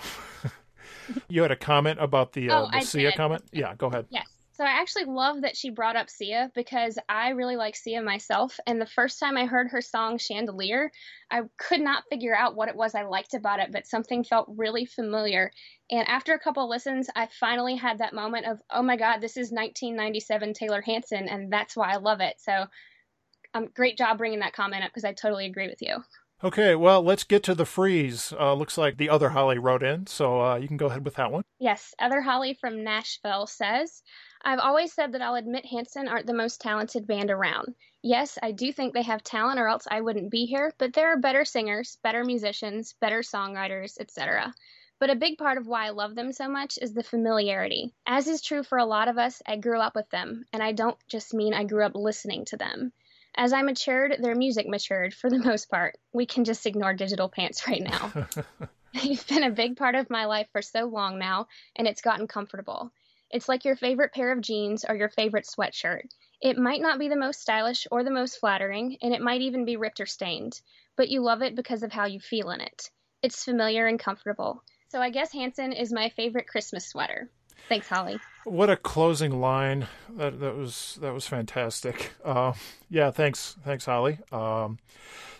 [1.27, 3.17] you had a comment about the, uh, oh, the Sia did.
[3.17, 3.43] comment?
[3.51, 4.05] Yeah, go ahead.
[4.09, 4.27] Yes.
[4.55, 8.59] So I actually love that she brought up Sia because I really like Sia myself.
[8.67, 10.91] And the first time I heard her song Chandelier,
[11.31, 14.45] I could not figure out what it was I liked about it, but something felt
[14.55, 15.51] really familiar.
[15.89, 19.37] And after a couple listens, I finally had that moment of, oh my God, this
[19.37, 22.35] is 1997 Taylor Hanson, and that's why I love it.
[22.37, 22.67] So
[23.55, 26.03] um, great job bringing that comment up because I totally agree with you.
[26.43, 28.33] Okay, well, let's get to the freeze.
[28.37, 31.15] Uh, looks like the other Holly wrote in, so uh, you can go ahead with
[31.15, 31.45] that one.
[31.57, 34.03] Yes, other Holly from Nashville says,
[34.41, 37.75] I've always said that I'll admit Hanson aren't the most talented band around.
[38.01, 41.13] Yes, I do think they have talent or else I wouldn't be here, but there
[41.13, 44.53] are better singers, better musicians, better songwriters, etc.
[44.99, 47.93] But a big part of why I love them so much is the familiarity.
[48.05, 50.73] As is true for a lot of us, I grew up with them, and I
[50.73, 52.91] don't just mean I grew up listening to them.
[53.35, 55.97] As I matured, their music matured for the most part.
[56.13, 58.11] We can just ignore digital pants right now.
[58.93, 62.27] They've been a big part of my life for so long now, and it's gotten
[62.27, 62.91] comfortable.
[63.31, 66.03] It's like your favorite pair of jeans or your favorite sweatshirt.
[66.39, 69.65] It might not be the most stylish or the most flattering, and it might even
[69.65, 70.61] be ripped or stained,
[70.95, 72.91] but you love it because of how you feel in it.
[73.23, 74.61] It's familiar and comfortable.
[74.89, 77.31] So I guess Hanson is my favorite Christmas sweater.
[77.69, 78.19] Thanks, Holly.
[78.43, 79.87] What a closing line!
[80.09, 82.11] That that was that was fantastic.
[82.23, 82.53] Uh,
[82.89, 84.19] yeah, thanks, thanks, Holly.
[84.31, 84.79] Um,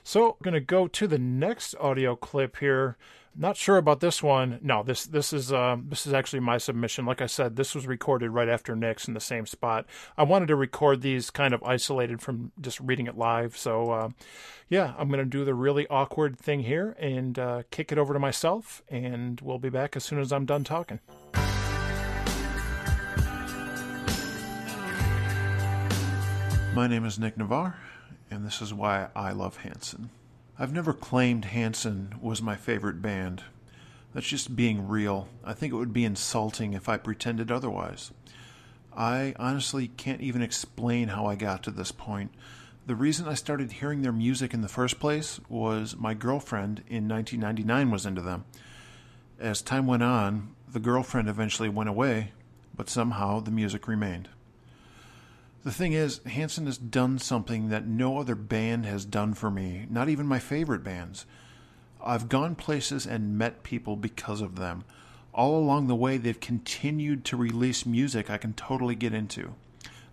[0.03, 2.97] so, I'm gonna go to the next audio clip here.
[3.35, 4.59] Not sure about this one.
[4.61, 7.05] No, this this is uh, this is actually my submission.
[7.05, 9.85] Like I said, this was recorded right after Nick's in the same spot.
[10.17, 13.57] I wanted to record these kind of isolated from just reading it live.
[13.57, 14.09] So uh,
[14.69, 18.19] yeah, I'm gonna do the really awkward thing here and uh, kick it over to
[18.19, 20.99] myself, and we'll be back as soon as I'm done talking.
[26.73, 27.77] My name is Nick Navarre,
[28.31, 30.09] and this is why I love Hanson.
[30.57, 33.43] I've never claimed Hanson was my favorite band.
[34.11, 35.27] That's just being real.
[35.43, 38.09] I think it would be insulting if I pretended otherwise.
[38.91, 42.31] I honestly can't even explain how I got to this point.
[42.87, 47.07] The reason I started hearing their music in the first place was my girlfriend in
[47.07, 48.45] 1999 was into them.
[49.39, 52.31] As time went on, the girlfriend eventually went away,
[52.75, 54.27] but somehow the music remained.
[55.63, 59.87] The thing is, Hanson has done something that no other band has done for me,
[59.89, 61.25] not even my favorite bands.
[62.03, 64.83] I've gone places and met people because of them.
[65.33, 69.55] All along the way, they've continued to release music I can totally get into.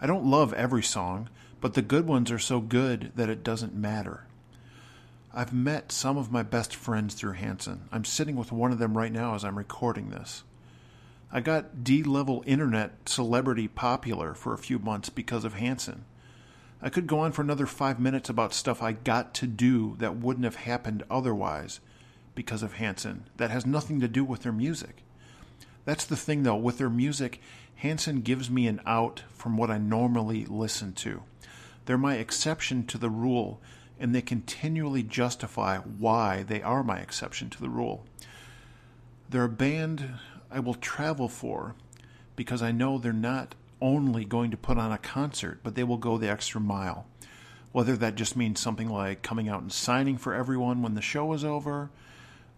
[0.01, 1.29] I don't love every song,
[1.61, 4.27] but the good ones are so good that it doesn't matter.
[5.35, 7.89] I've met some of my best friends through Hanson.
[7.91, 10.45] I'm sitting with one of them right now as I'm recording this.
[11.33, 16.05] I got D level internet celebrity popular for a few months because of Hanson.
[16.83, 20.17] I could go on for another five minutes about stuff I got to do that
[20.17, 21.81] wouldn't have happened otherwise
[22.35, 23.25] because of Hanson.
[23.37, 25.05] That has nothing to do with their music.
[25.85, 27.41] That's the thing though, with their music,
[27.77, 31.23] Hanson gives me an out from what I normally listen to.
[31.85, 33.61] They're my exception to the rule,
[33.99, 38.05] and they continually justify why they are my exception to the rule.
[39.29, 40.15] They're a band
[40.51, 41.75] I will travel for
[42.37, 45.97] because I know they're not only going to put on a concert, but they will
[45.97, 47.07] go the extra mile.
[47.73, 51.33] Whether that just means something like coming out and signing for everyone when the show
[51.33, 51.91] is over,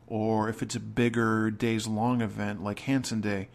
[0.07, 3.49] or if it's a bigger days long event like Hanson Day.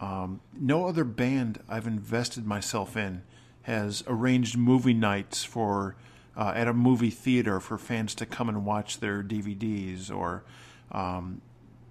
[0.00, 3.22] Um, no other band I've invested myself in
[3.62, 5.96] has arranged movie nights for
[6.36, 10.44] uh, at a movie theater for fans to come and watch their DVDs, or
[10.92, 11.40] um,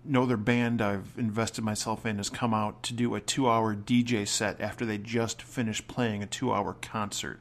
[0.05, 3.75] no other band I've invested myself in has come out to do a two hour
[3.75, 7.39] DJ set after they just finished playing a two hour concert.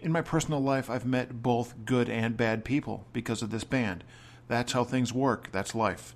[0.00, 4.04] In my personal life, I've met both good and bad people because of this band.
[4.46, 6.14] That's how things work, that's life.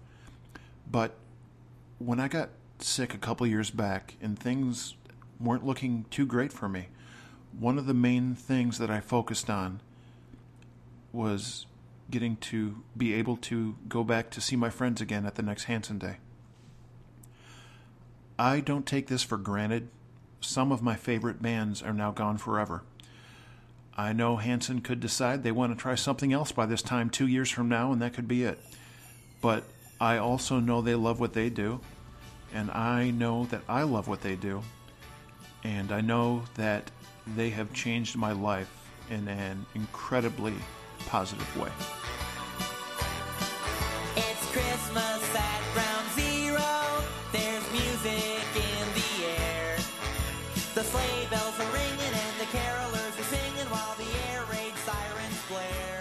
[0.91, 1.15] But
[1.99, 4.95] when I got sick a couple years back and things
[5.41, 6.89] weren't looking too great for me,
[7.59, 9.81] one of the main things that I focused on
[11.13, 11.67] was
[12.11, 15.65] getting to be able to go back to see my friends again at the next
[15.65, 16.17] Hanson Day.
[18.39, 19.89] I don't take this for granted.
[20.41, 22.83] Some of my favorite bands are now gone forever.
[23.97, 27.27] I know Hanson could decide they want to try something else by this time, two
[27.27, 28.59] years from now, and that could be it.
[29.41, 29.65] But
[30.01, 31.81] I also know they love what they do,
[32.53, 34.63] and I know that I love what they do,
[35.63, 36.91] and I know that
[37.37, 38.71] they have changed my life
[39.11, 40.55] in an incredibly
[41.03, 41.71] positive way.
[44.17, 47.05] It's Christmas at ground zero.
[47.33, 49.77] There's music in the air.
[50.75, 55.43] The sleigh bells are ringing and the carolers are singing while the air raid sirens
[55.49, 55.93] blare.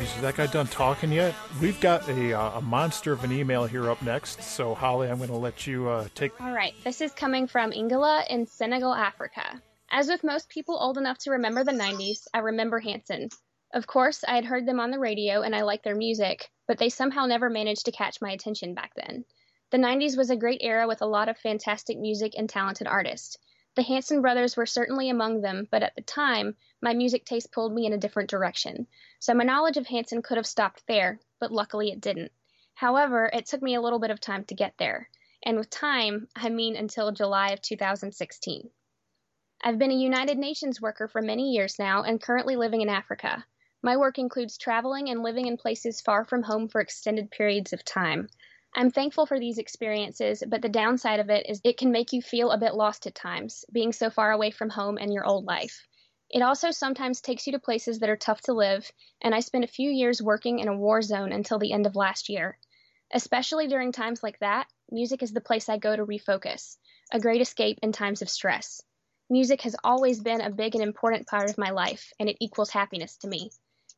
[0.00, 1.34] Is that guy done talking yet?
[1.60, 4.42] We've got a, uh, a monster of an email here up next.
[4.42, 6.38] So, Holly, I'm going to let you uh, take.
[6.40, 6.74] All right.
[6.84, 9.60] This is coming from Ingela in Senegal, Africa.
[9.90, 13.28] As with most people old enough to remember the 90s, I remember Hanson.
[13.72, 16.78] Of course, I had heard them on the radio and I liked their music, but
[16.78, 19.24] they somehow never managed to catch my attention back then.
[19.70, 23.38] The 90s was a great era with a lot of fantastic music and talented artists.
[23.76, 27.72] The Hanson brothers were certainly among them, but at the time, my music taste pulled
[27.72, 28.88] me in a different direction.
[29.20, 32.32] So my knowledge of Hanson could have stopped there, but luckily it didn't.
[32.74, 35.08] However, it took me a little bit of time to get there.
[35.44, 38.68] And with time, I mean until July of 2016.
[39.62, 43.44] I've been a United Nations worker for many years now and currently living in Africa.
[43.82, 47.82] My work includes traveling and living in places far from home for extended periods of
[47.82, 48.28] time.
[48.74, 52.20] I'm thankful for these experiences, but the downside of it is it can make you
[52.20, 55.46] feel a bit lost at times, being so far away from home and your old
[55.46, 55.86] life.
[56.28, 59.64] It also sometimes takes you to places that are tough to live, and I spent
[59.64, 62.58] a few years working in a war zone until the end of last year.
[63.14, 66.76] Especially during times like that, music is the place I go to refocus,
[67.14, 68.82] a great escape in times of stress.
[69.30, 72.68] Music has always been a big and important part of my life, and it equals
[72.68, 73.50] happiness to me.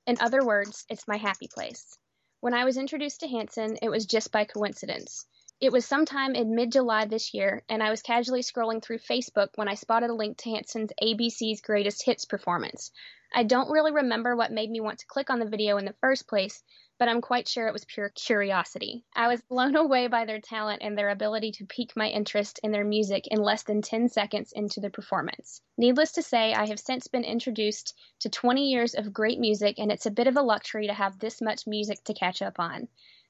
[0.05, 1.97] In other words, it's my happy place.
[2.41, 5.27] When I was introduced to Hanson, it was just by coincidence.
[5.61, 9.51] It was sometime in mid July this year, and I was casually scrolling through Facebook
[9.55, 12.91] when I spotted a link to Hanson's ABC's Greatest Hits performance.
[13.35, 15.95] I don't really remember what made me want to click on the video in the
[16.01, 16.63] first place,
[16.99, 19.05] but I'm quite sure it was pure curiosity.
[19.15, 22.73] I was blown away by their talent and their ability to pique my interest in
[22.73, 25.63] their music in less than 10 seconds into the performance.
[25.79, 29.91] Needless to say, I have since been introduced to 20 years of great music, and
[29.91, 32.89] it's a bit of a luxury to have this much music to catch up on.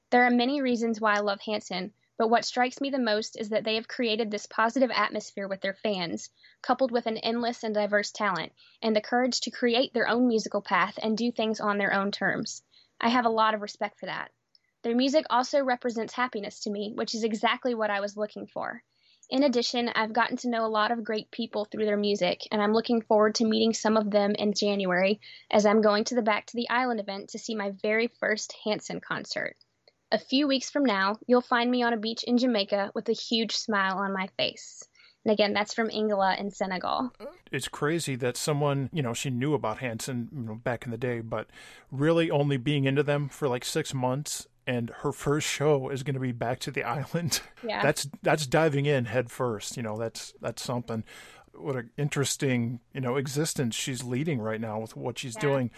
[0.09, 3.49] There are many reasons why I love Hanson, but what strikes me the most is
[3.49, 6.29] that they have created this positive atmosphere with their fans,
[6.61, 8.51] coupled with an endless and diverse talent,
[8.81, 12.11] and the courage to create their own musical path and do things on their own
[12.11, 12.61] terms.
[13.01, 14.31] I have a lot of respect for that.
[14.83, 18.83] Their music also represents happiness to me, which is exactly what I was looking for.
[19.29, 22.61] In addition, I've gotten to know a lot of great people through their music, and
[22.61, 26.21] I'm looking forward to meeting some of them in January as I'm going to the
[26.21, 29.55] Back to the Island event to see my very first Hanson concert.
[30.13, 33.13] A few weeks from now, you'll find me on a beach in Jamaica with a
[33.13, 34.87] huge smile on my face.
[35.25, 37.11] And again, that's from Ingala in Senegal.
[37.51, 40.97] It's crazy that someone, you know, she knew about Hanson you know, back in the
[40.97, 41.47] day, but
[41.91, 46.13] really only being into them for like six months and her first show is going
[46.13, 47.41] to be back to the island.
[47.65, 47.81] Yeah.
[47.81, 51.05] That's that's diving in head first, you know, that's that's something
[51.55, 55.41] what an interesting, you know, existence she's leading right now with what she's Yeah.
[55.41, 55.71] doing.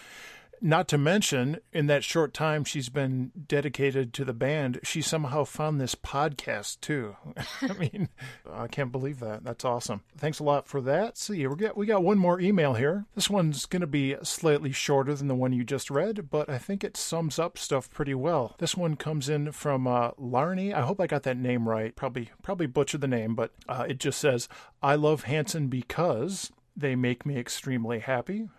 [0.62, 5.44] Not to mention, in that short time she's been dedicated to the band, she somehow
[5.44, 7.16] found this podcast too.
[7.62, 8.10] I mean,
[8.50, 9.44] I can't believe that.
[9.44, 10.02] That's awesome.
[10.18, 11.18] Thanks a lot for that.
[11.18, 13.06] See, we got we got one more email here.
[13.16, 16.58] This one's going to be slightly shorter than the one you just read, but I
[16.58, 18.56] think it sums up stuff pretty well.
[18.60, 20.74] This one comes in from uh, Larney.
[20.74, 21.96] I hope I got that name right.
[21.96, 24.48] Probably probably butchered the name, but uh, it just says,
[24.82, 28.50] "I love Hanson because they make me extremely happy."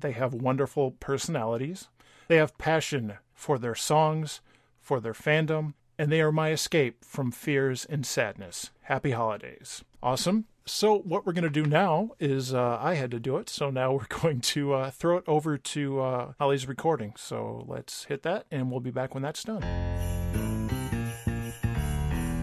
[0.00, 1.88] They have wonderful personalities.
[2.28, 4.40] They have passion for their songs,
[4.80, 8.70] for their fandom, and they are my escape from fears and sadness.
[8.82, 9.84] Happy holidays.
[10.02, 10.46] Awesome.
[10.64, 13.70] So, what we're going to do now is uh, I had to do it, so
[13.70, 17.14] now we're going to uh, throw it over to uh, Holly's recording.
[17.16, 19.62] So, let's hit that, and we'll be back when that's done.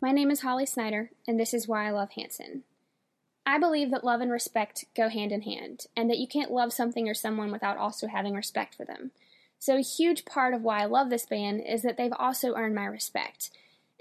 [0.02, 2.64] My name is Holly Snider, and this is why I love Hanson.
[3.48, 6.74] I believe that love and respect go hand in hand, and that you can't love
[6.74, 9.12] something or someone without also having respect for them.
[9.58, 12.76] So, a huge part of why I love this band is that they've also earned
[12.76, 13.50] my respect,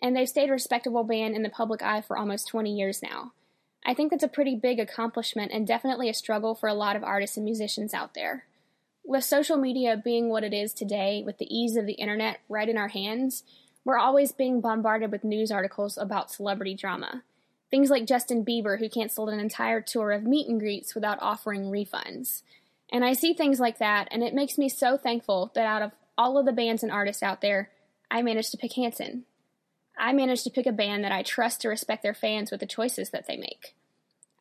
[0.03, 3.35] and they've stayed a respectable band in the public eye for almost 20 years now.
[3.85, 7.05] I think that's a pretty big accomplishment and definitely a struggle for a lot of
[7.05, 8.47] artists and musicians out there.
[9.05, 12.69] With social media being what it is today, with the ease of the internet right
[12.69, 13.45] in our hands,
[13.85, 17.23] we're always being bombarded with news articles about celebrity drama.
[17.71, 21.65] Things like Justin Bieber, who canceled an entire tour of meet and greets without offering
[21.65, 22.43] refunds.
[22.93, 25.93] And I see things like that, and it makes me so thankful that out of
[26.17, 27.71] all of the bands and artists out there,
[28.11, 29.25] I managed to pick Hanson.
[29.99, 32.67] I managed to pick a band that I trust to respect their fans with the
[32.67, 33.75] choices that they make.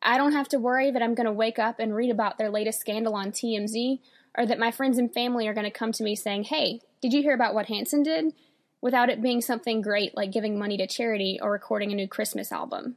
[0.02, 2.50] I don't have to worry that I'm going to wake up and read about their
[2.50, 3.98] latest scandal on TMZ,
[4.38, 7.12] or that my friends and family are going to come to me saying, Hey, did
[7.12, 8.32] you hear about what Hanson did?
[8.80, 12.52] without it being something great like giving money to charity or recording a new Christmas
[12.52, 12.96] album.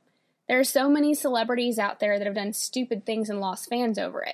[0.50, 4.00] There are so many celebrities out there that have done stupid things and lost fans
[4.00, 4.34] over it.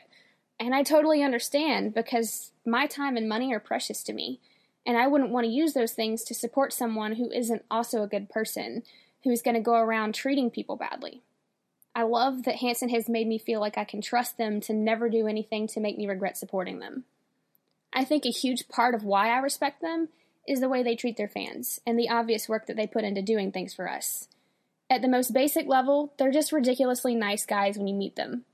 [0.58, 4.40] And I totally understand because my time and money are precious to me.
[4.86, 8.08] And I wouldn't want to use those things to support someone who isn't also a
[8.08, 8.84] good person,
[9.26, 11.22] who's going to go around treating people badly.
[11.94, 15.10] I love that Hanson has made me feel like I can trust them to never
[15.10, 17.04] do anything to make me regret supporting them.
[17.92, 20.10] I think a huge part of why I respect them
[20.48, 23.22] is the way they treat their fans and the obvious work that they put into
[23.22, 24.30] doing things for us.
[24.90, 28.46] At the most basic level, they're just ridiculously nice guys when you meet them.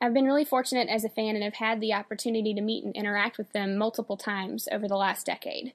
[0.00, 2.94] I've been really fortunate as a fan and have had the opportunity to meet and
[2.94, 5.72] interact with them multiple times over the last decade.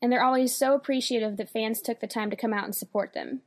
[0.00, 3.14] And they're always so appreciative that fans took the time to come out and support
[3.14, 3.40] them.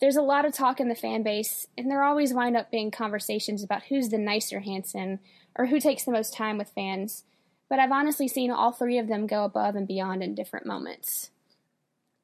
[0.00, 2.90] There's a lot of talk in the fan base, and there always wind up being
[2.90, 5.20] conversations about who's the nicer Hanson
[5.56, 7.24] or who takes the most time with fans
[7.70, 11.30] but I've honestly seen all three of them go above and beyond in different moments.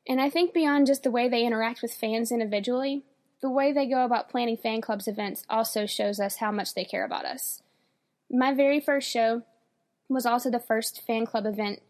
[0.08, 3.04] And I think beyond just the way they interact with fans individually,
[3.42, 6.84] the way they go about planning fan clubs events also shows us how much they
[6.84, 7.62] care about us.
[8.30, 9.42] My very first show
[10.08, 11.80] was also the first fan club event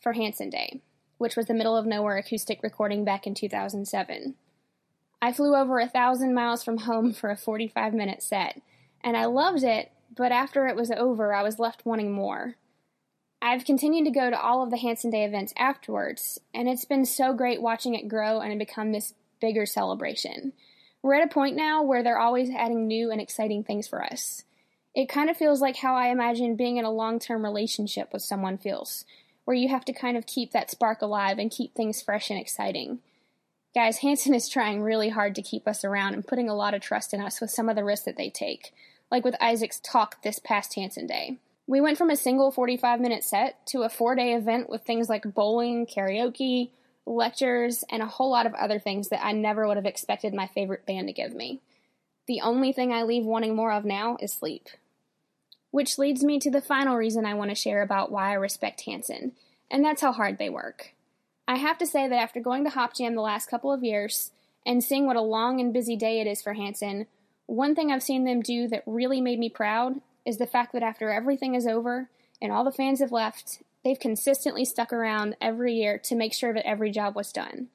[0.00, 0.80] for Hanson Day,
[1.18, 4.34] which was the middle of nowhere acoustic recording back in 2007.
[5.20, 8.60] I flew over a thousand miles from home for a 45 minute set,
[9.02, 12.56] and I loved it but after it was over, I was left wanting more.
[13.44, 17.04] I've continued to go to all of the Hanson Day events afterwards, and it's been
[17.04, 20.52] so great watching it grow and become this bigger celebration.
[21.02, 24.44] We're at a point now where they're always adding new and exciting things for us.
[24.94, 28.22] It kind of feels like how I imagine being in a long term relationship with
[28.22, 29.04] someone feels,
[29.44, 32.38] where you have to kind of keep that spark alive and keep things fresh and
[32.38, 33.00] exciting.
[33.74, 36.80] Guys, Hanson is trying really hard to keep us around and putting a lot of
[36.80, 38.72] trust in us with some of the risks that they take,
[39.10, 41.38] like with Isaac's talk this past Hanson Day.
[41.66, 45.08] We went from a single 45 minute set to a four day event with things
[45.08, 46.70] like bowling, karaoke,
[47.06, 50.46] lectures, and a whole lot of other things that I never would have expected my
[50.46, 51.60] favorite band to give me.
[52.26, 54.68] The only thing I leave wanting more of now is sleep.
[55.70, 58.82] Which leads me to the final reason I want to share about why I respect
[58.82, 59.32] Hanson,
[59.70, 60.94] and that's how hard they work.
[61.48, 64.30] I have to say that after going to Hop Jam the last couple of years
[64.64, 67.06] and seeing what a long and busy day it is for Hanson,
[67.46, 70.82] one thing I've seen them do that really made me proud is the fact that
[70.82, 72.10] after everything is over
[72.40, 76.54] and all the fans have left, they've consistently stuck around every year to make sure
[76.54, 77.68] that every job was done.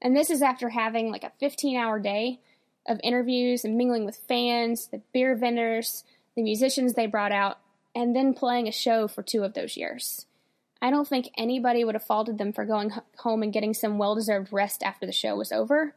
[0.00, 2.40] And this is after having like a 15 hour day
[2.88, 7.58] of interviews and mingling with fans, the beer vendors, the musicians they brought out,
[7.94, 10.26] and then playing a show for two of those years.
[10.82, 14.14] I don't think anybody would have faulted them for going home and getting some well
[14.14, 15.94] deserved rest after the show was over,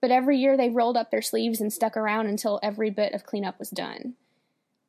[0.00, 3.26] but every year they rolled up their sleeves and stuck around until every bit of
[3.26, 4.14] cleanup was done.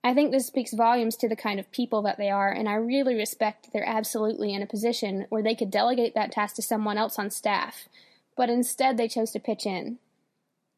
[0.04, 2.74] I think this speaks volumes to the kind of people that they are, and I
[2.76, 6.98] really respect they're absolutely in a position where they could delegate that task to someone
[6.98, 7.88] else on staff,
[8.36, 10.00] but instead they chose to pitch in,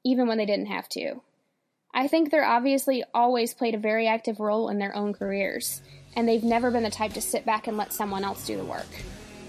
[0.03, 1.21] even when they didn't have to.
[1.91, 5.81] I think they're obviously always played a very active role in their own careers,
[6.15, 8.65] and they've never been the type to sit back and let someone else do the
[8.65, 8.85] work.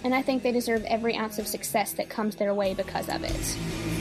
[0.05, 3.24] And I think they deserve every ounce of success that comes their way because of
[3.24, 3.96] it.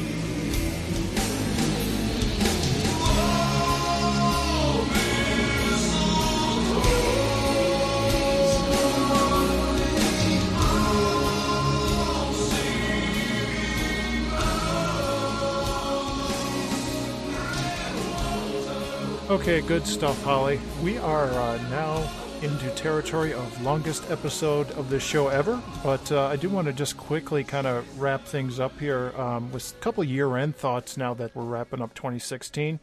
[19.35, 20.61] Okay, good stuff, Holly.
[20.81, 22.09] We are uh, now
[22.41, 26.73] into territory of longest episode of this show ever, but uh, I do want to
[26.73, 30.95] just quickly kind of wrap things up here um, with a couple year end thoughts
[30.95, 32.79] now that we're wrapping up 2016.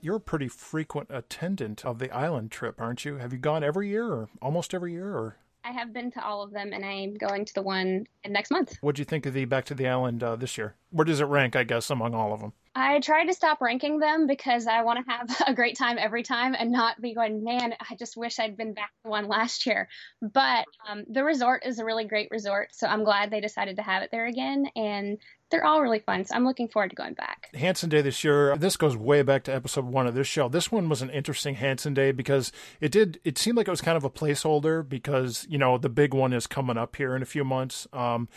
[0.00, 3.16] You're a pretty frequent attendant of the island trip, aren't you?
[3.16, 5.38] Have you gone every year or almost every year or?
[5.64, 8.78] I have been to all of them, and I'm going to the one next month.
[8.80, 10.76] What do you think of the Back to the Island uh, this year?
[10.90, 12.52] Where does it rank, I guess, among all of them?
[12.76, 16.22] I try to stop ranking them because I want to have a great time every
[16.22, 19.64] time and not be going, man, I just wish I'd been back to one last
[19.64, 19.88] year.
[20.20, 23.82] But um, the resort is a really great resort, so I'm glad they decided to
[23.82, 24.66] have it there again.
[24.76, 25.18] And
[25.50, 26.24] they're all really fun.
[26.24, 27.50] So I'm looking forward to going back.
[27.54, 28.56] Hanson Day this year.
[28.56, 30.48] This goes way back to episode one of this show.
[30.48, 33.20] This one was an interesting Hanson Day because it did.
[33.24, 36.32] It seemed like it was kind of a placeholder because you know the big one
[36.32, 37.86] is coming up here in a few months.
[37.92, 38.28] Um,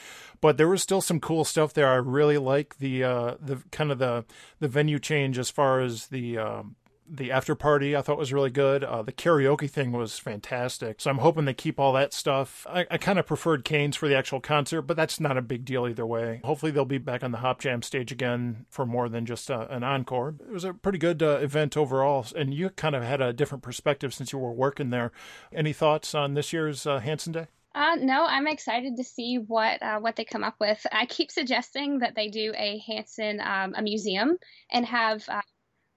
[0.42, 1.88] but there was still some cool stuff there.
[1.88, 4.26] I really like the uh, the kind of the
[4.60, 6.76] the venue change as far as the um,
[7.10, 8.84] the after party I thought was really good.
[8.84, 11.02] Uh, the karaoke thing was fantastic.
[11.02, 12.66] So I'm hoping they keep all that stuff.
[12.70, 15.66] I, I kind of preferred Cain's for the actual concert, but that's not a big
[15.66, 16.42] deal either way.
[16.44, 19.68] Hopefully they'll be back on the Hop Jam stage again for more than just uh,
[19.70, 20.36] an encore.
[20.40, 23.64] It was a pretty good uh, event overall, and you kind of had a different
[23.64, 25.12] perspective since you were working there.
[25.52, 27.48] Any thoughts on this year's uh, Hanson Day?
[27.76, 30.86] Uh, no, I'm excited to see what uh, what they come up with.
[30.92, 34.38] I keep suggesting that they do a Hanson um, a museum
[34.72, 35.42] and have uh,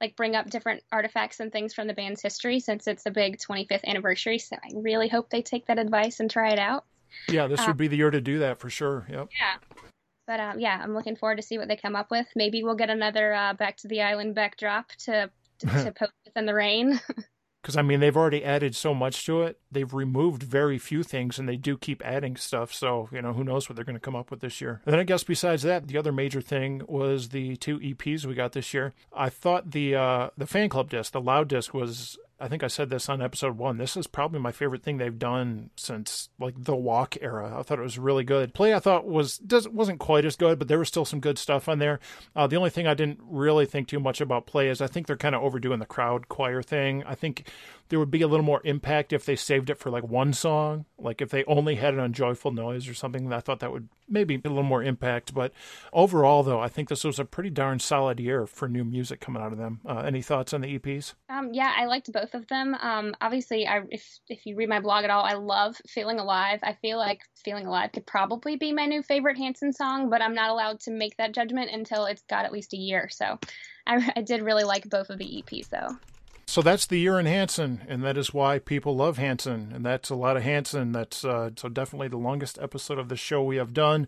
[0.03, 3.39] like bring up different artifacts and things from the band's history since it's a big
[3.39, 4.39] 25th anniversary.
[4.39, 6.85] So I really hope they take that advice and try it out.
[7.29, 9.07] Yeah, this um, would be the year to do that for sure.
[9.09, 9.29] Yep.
[9.39, 9.79] Yeah.
[10.27, 12.27] But um, yeah, I'm looking forward to see what they come up with.
[12.35, 15.31] Maybe we'll get another uh, back to the island backdrop to
[15.61, 17.01] to, to post in the rain.
[17.63, 19.59] because I mean they've already added so much to it.
[19.71, 22.75] They've removed very few things, and they do keep adding stuff.
[22.75, 24.81] So you know who knows what they're going to come up with this year.
[24.85, 28.35] And then I guess besides that, the other major thing was the two EPs we
[28.35, 28.93] got this year.
[29.13, 32.67] I thought the uh, the fan club disc, the loud disc, was I think I
[32.67, 33.79] said this on episode one.
[33.79, 37.57] This is probably my favorite thing they've done since like the Walk era.
[37.57, 38.53] I thought it was really good.
[38.53, 41.39] Play I thought was does wasn't quite as good, but there was still some good
[41.39, 42.01] stuff on there.
[42.35, 45.07] Uh, the only thing I didn't really think too much about Play is I think
[45.07, 47.05] they're kind of overdoing the crowd choir thing.
[47.05, 47.49] I think
[47.93, 50.87] there would be a little more impact if they saved it for like one song,
[50.97, 53.31] like if they only had it on Joyful Noise or something.
[53.31, 55.35] I thought that would maybe be a little more impact.
[55.35, 55.53] But
[55.93, 59.43] overall, though, I think this was a pretty darn solid year for new music coming
[59.43, 59.81] out of them.
[59.87, 61.13] Uh, any thoughts on the EPs?
[61.29, 62.75] Um, yeah, I liked both of them.
[62.81, 66.61] Um, obviously, I, if if you read my blog at all, I love Feeling Alive.
[66.63, 70.35] I feel like Feeling Alive could probably be my new favorite Hanson song, but I'm
[70.35, 73.11] not allowed to make that judgment until it's got at least a year.
[73.11, 73.39] So
[73.87, 75.99] I, I did really like both of the EPs, though.
[76.47, 80.11] So that's the year in Hanson, and that is why people love Hanson, and that's
[80.11, 80.93] a lot of Hanson.
[80.93, 84.07] That's uh, so definitely the longest episode of the show we have done.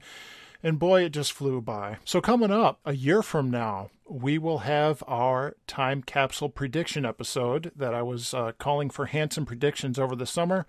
[0.63, 1.99] And boy, it just flew by.
[2.07, 7.71] So, coming up a year from now, we will have our time capsule prediction episode
[7.77, 10.67] that I was uh, calling for Hanson predictions over the summer.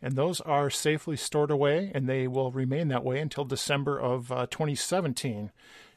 [0.00, 4.30] And those are safely stored away, and they will remain that way until December of
[4.30, 5.50] uh, 2017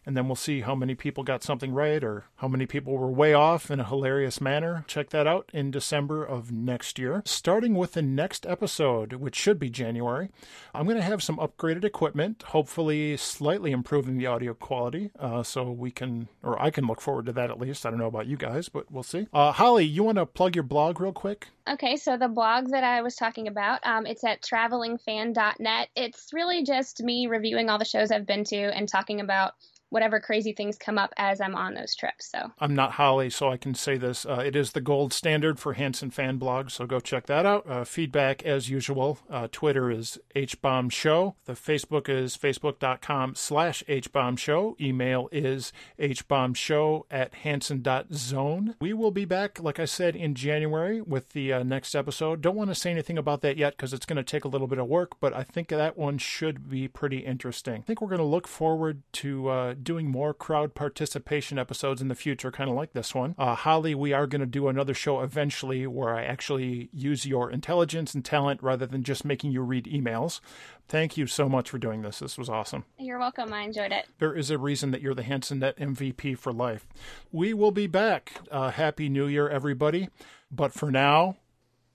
[0.06, 3.12] and then we'll see how many people got something right or how many people were
[3.12, 4.84] way off in a hilarious manner.
[4.88, 7.22] Check that out in December of next year.
[7.26, 10.30] Starting with the next episode, which should be January,
[10.74, 15.72] I'm going to have some upgraded equipment, hopefully slightly improving the audio quality, uh, so
[15.72, 17.86] we can, or I can look forward to that at least.
[17.86, 19.28] I don't know about you guys, but we'll see.
[19.34, 21.48] Uh, Holly, you want to plug your blog real quick?
[21.70, 25.90] Okay, so the blog that I was talking about, um, it's at travelingfan.net.
[25.96, 29.54] It's really just me reviewing all the shows I've been to and talking about
[29.92, 32.32] whatever crazy things come up as I'm on those trips.
[32.32, 34.26] So I'm not Holly, so I can say this.
[34.26, 37.70] Uh, it is the gold standard for Hanson fan blogs, so go check that out.
[37.70, 39.20] Uh, feedback as usual.
[39.30, 41.36] Uh, Twitter is hbomb show.
[41.46, 44.76] The Facebook is facebook.com slash hbomb show.
[44.80, 48.76] Email is hbombshow at hanson.zone.
[48.80, 52.42] We will be back, like I said, in January with the uh, next episode.
[52.42, 54.68] Don't want to say anything about that yet because it's going to take a little
[54.68, 57.82] bit of work, but I think that one should be pretty interesting.
[57.82, 59.50] I think we're going to look forward to
[59.84, 63.36] doing more crowd participation episodes in the future, kind of like this one.
[63.38, 67.52] Uh, Holly, we are going to do another show eventually where I actually use your
[67.52, 70.40] intelligence and talent rather than just making you read emails.
[70.88, 72.20] Thank you so much for doing this.
[72.20, 72.86] This was awesome.
[72.98, 73.54] You're welcome.
[73.54, 74.08] I enjoyed it.
[74.20, 76.88] There is a reason that you're the HansonNet MVP for life.
[77.32, 78.34] We will be back.
[78.50, 80.10] Uh, Happy New Year, everybody.
[80.52, 81.38] But for now,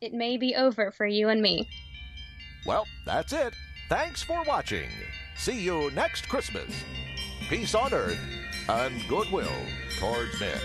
[0.01, 1.69] it may be over for you and me.
[2.65, 3.55] Well, that's it.
[3.89, 4.89] Thanks for watching.
[5.37, 6.73] See you next Christmas
[7.49, 8.19] peace on earth,
[8.69, 9.49] and goodwill
[9.99, 10.59] towards men.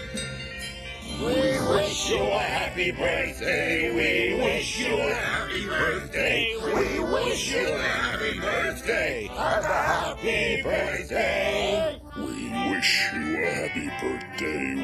[1.20, 3.92] We wish you a happy birthday.
[3.94, 6.56] We wish you a happy birthday.
[6.58, 12.02] We wish you a happy birthday and a happy birthday.
[12.18, 14.76] We wish you a happy birthday.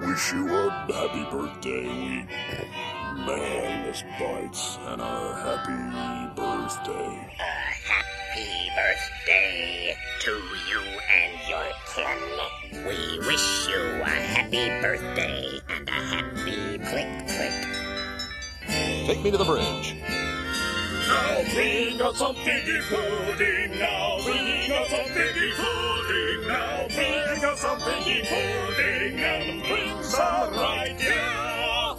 [0.00, 1.88] We wish you a happy birthday.
[1.88, 7.75] We man, this bites and a happy birthday.
[8.76, 10.30] A happy birthday to
[10.68, 11.64] you and your
[11.94, 12.20] kin.
[12.86, 17.52] We wish you a happy birthday and a happy click click.
[19.06, 19.96] Take me to the bridge.
[21.08, 23.78] Now bring us some piggy pudding.
[23.78, 26.48] Now bring us some piggy pudding.
[26.48, 31.96] Now bring us some piggy pudding and bring some right here.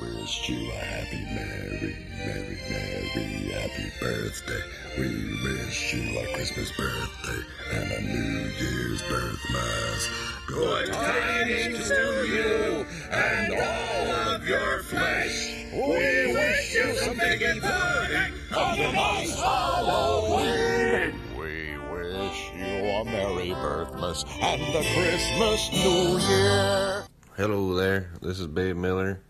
[0.00, 4.83] We wish you a happy, merry, merry, merry, happy birthday.
[4.96, 5.08] We
[5.42, 7.42] wish you a Christmas birthday
[7.72, 10.08] and a New Year's birthmas.
[10.46, 15.66] Good tidings to you and all of your flesh.
[15.72, 21.14] We wish you some piggy pudding and a nice Halloween.
[21.36, 27.04] We wish you a Merry Birthmas and a Christmas New Year.
[27.36, 29.20] Hello there, this is Babe Miller,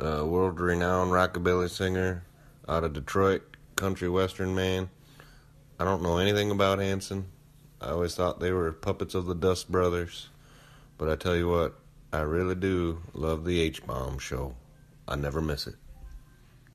[0.00, 2.24] uh, a world renowned rockabilly singer
[2.68, 3.42] out of Detroit,
[3.76, 4.90] country western man.
[5.78, 7.26] I don't know anything about Anson.
[7.82, 10.30] I always thought they were puppets of the Dust Brothers.
[10.96, 11.74] But I tell you what,
[12.12, 14.54] I really do love the H Bomb show.
[15.06, 15.74] I never miss it.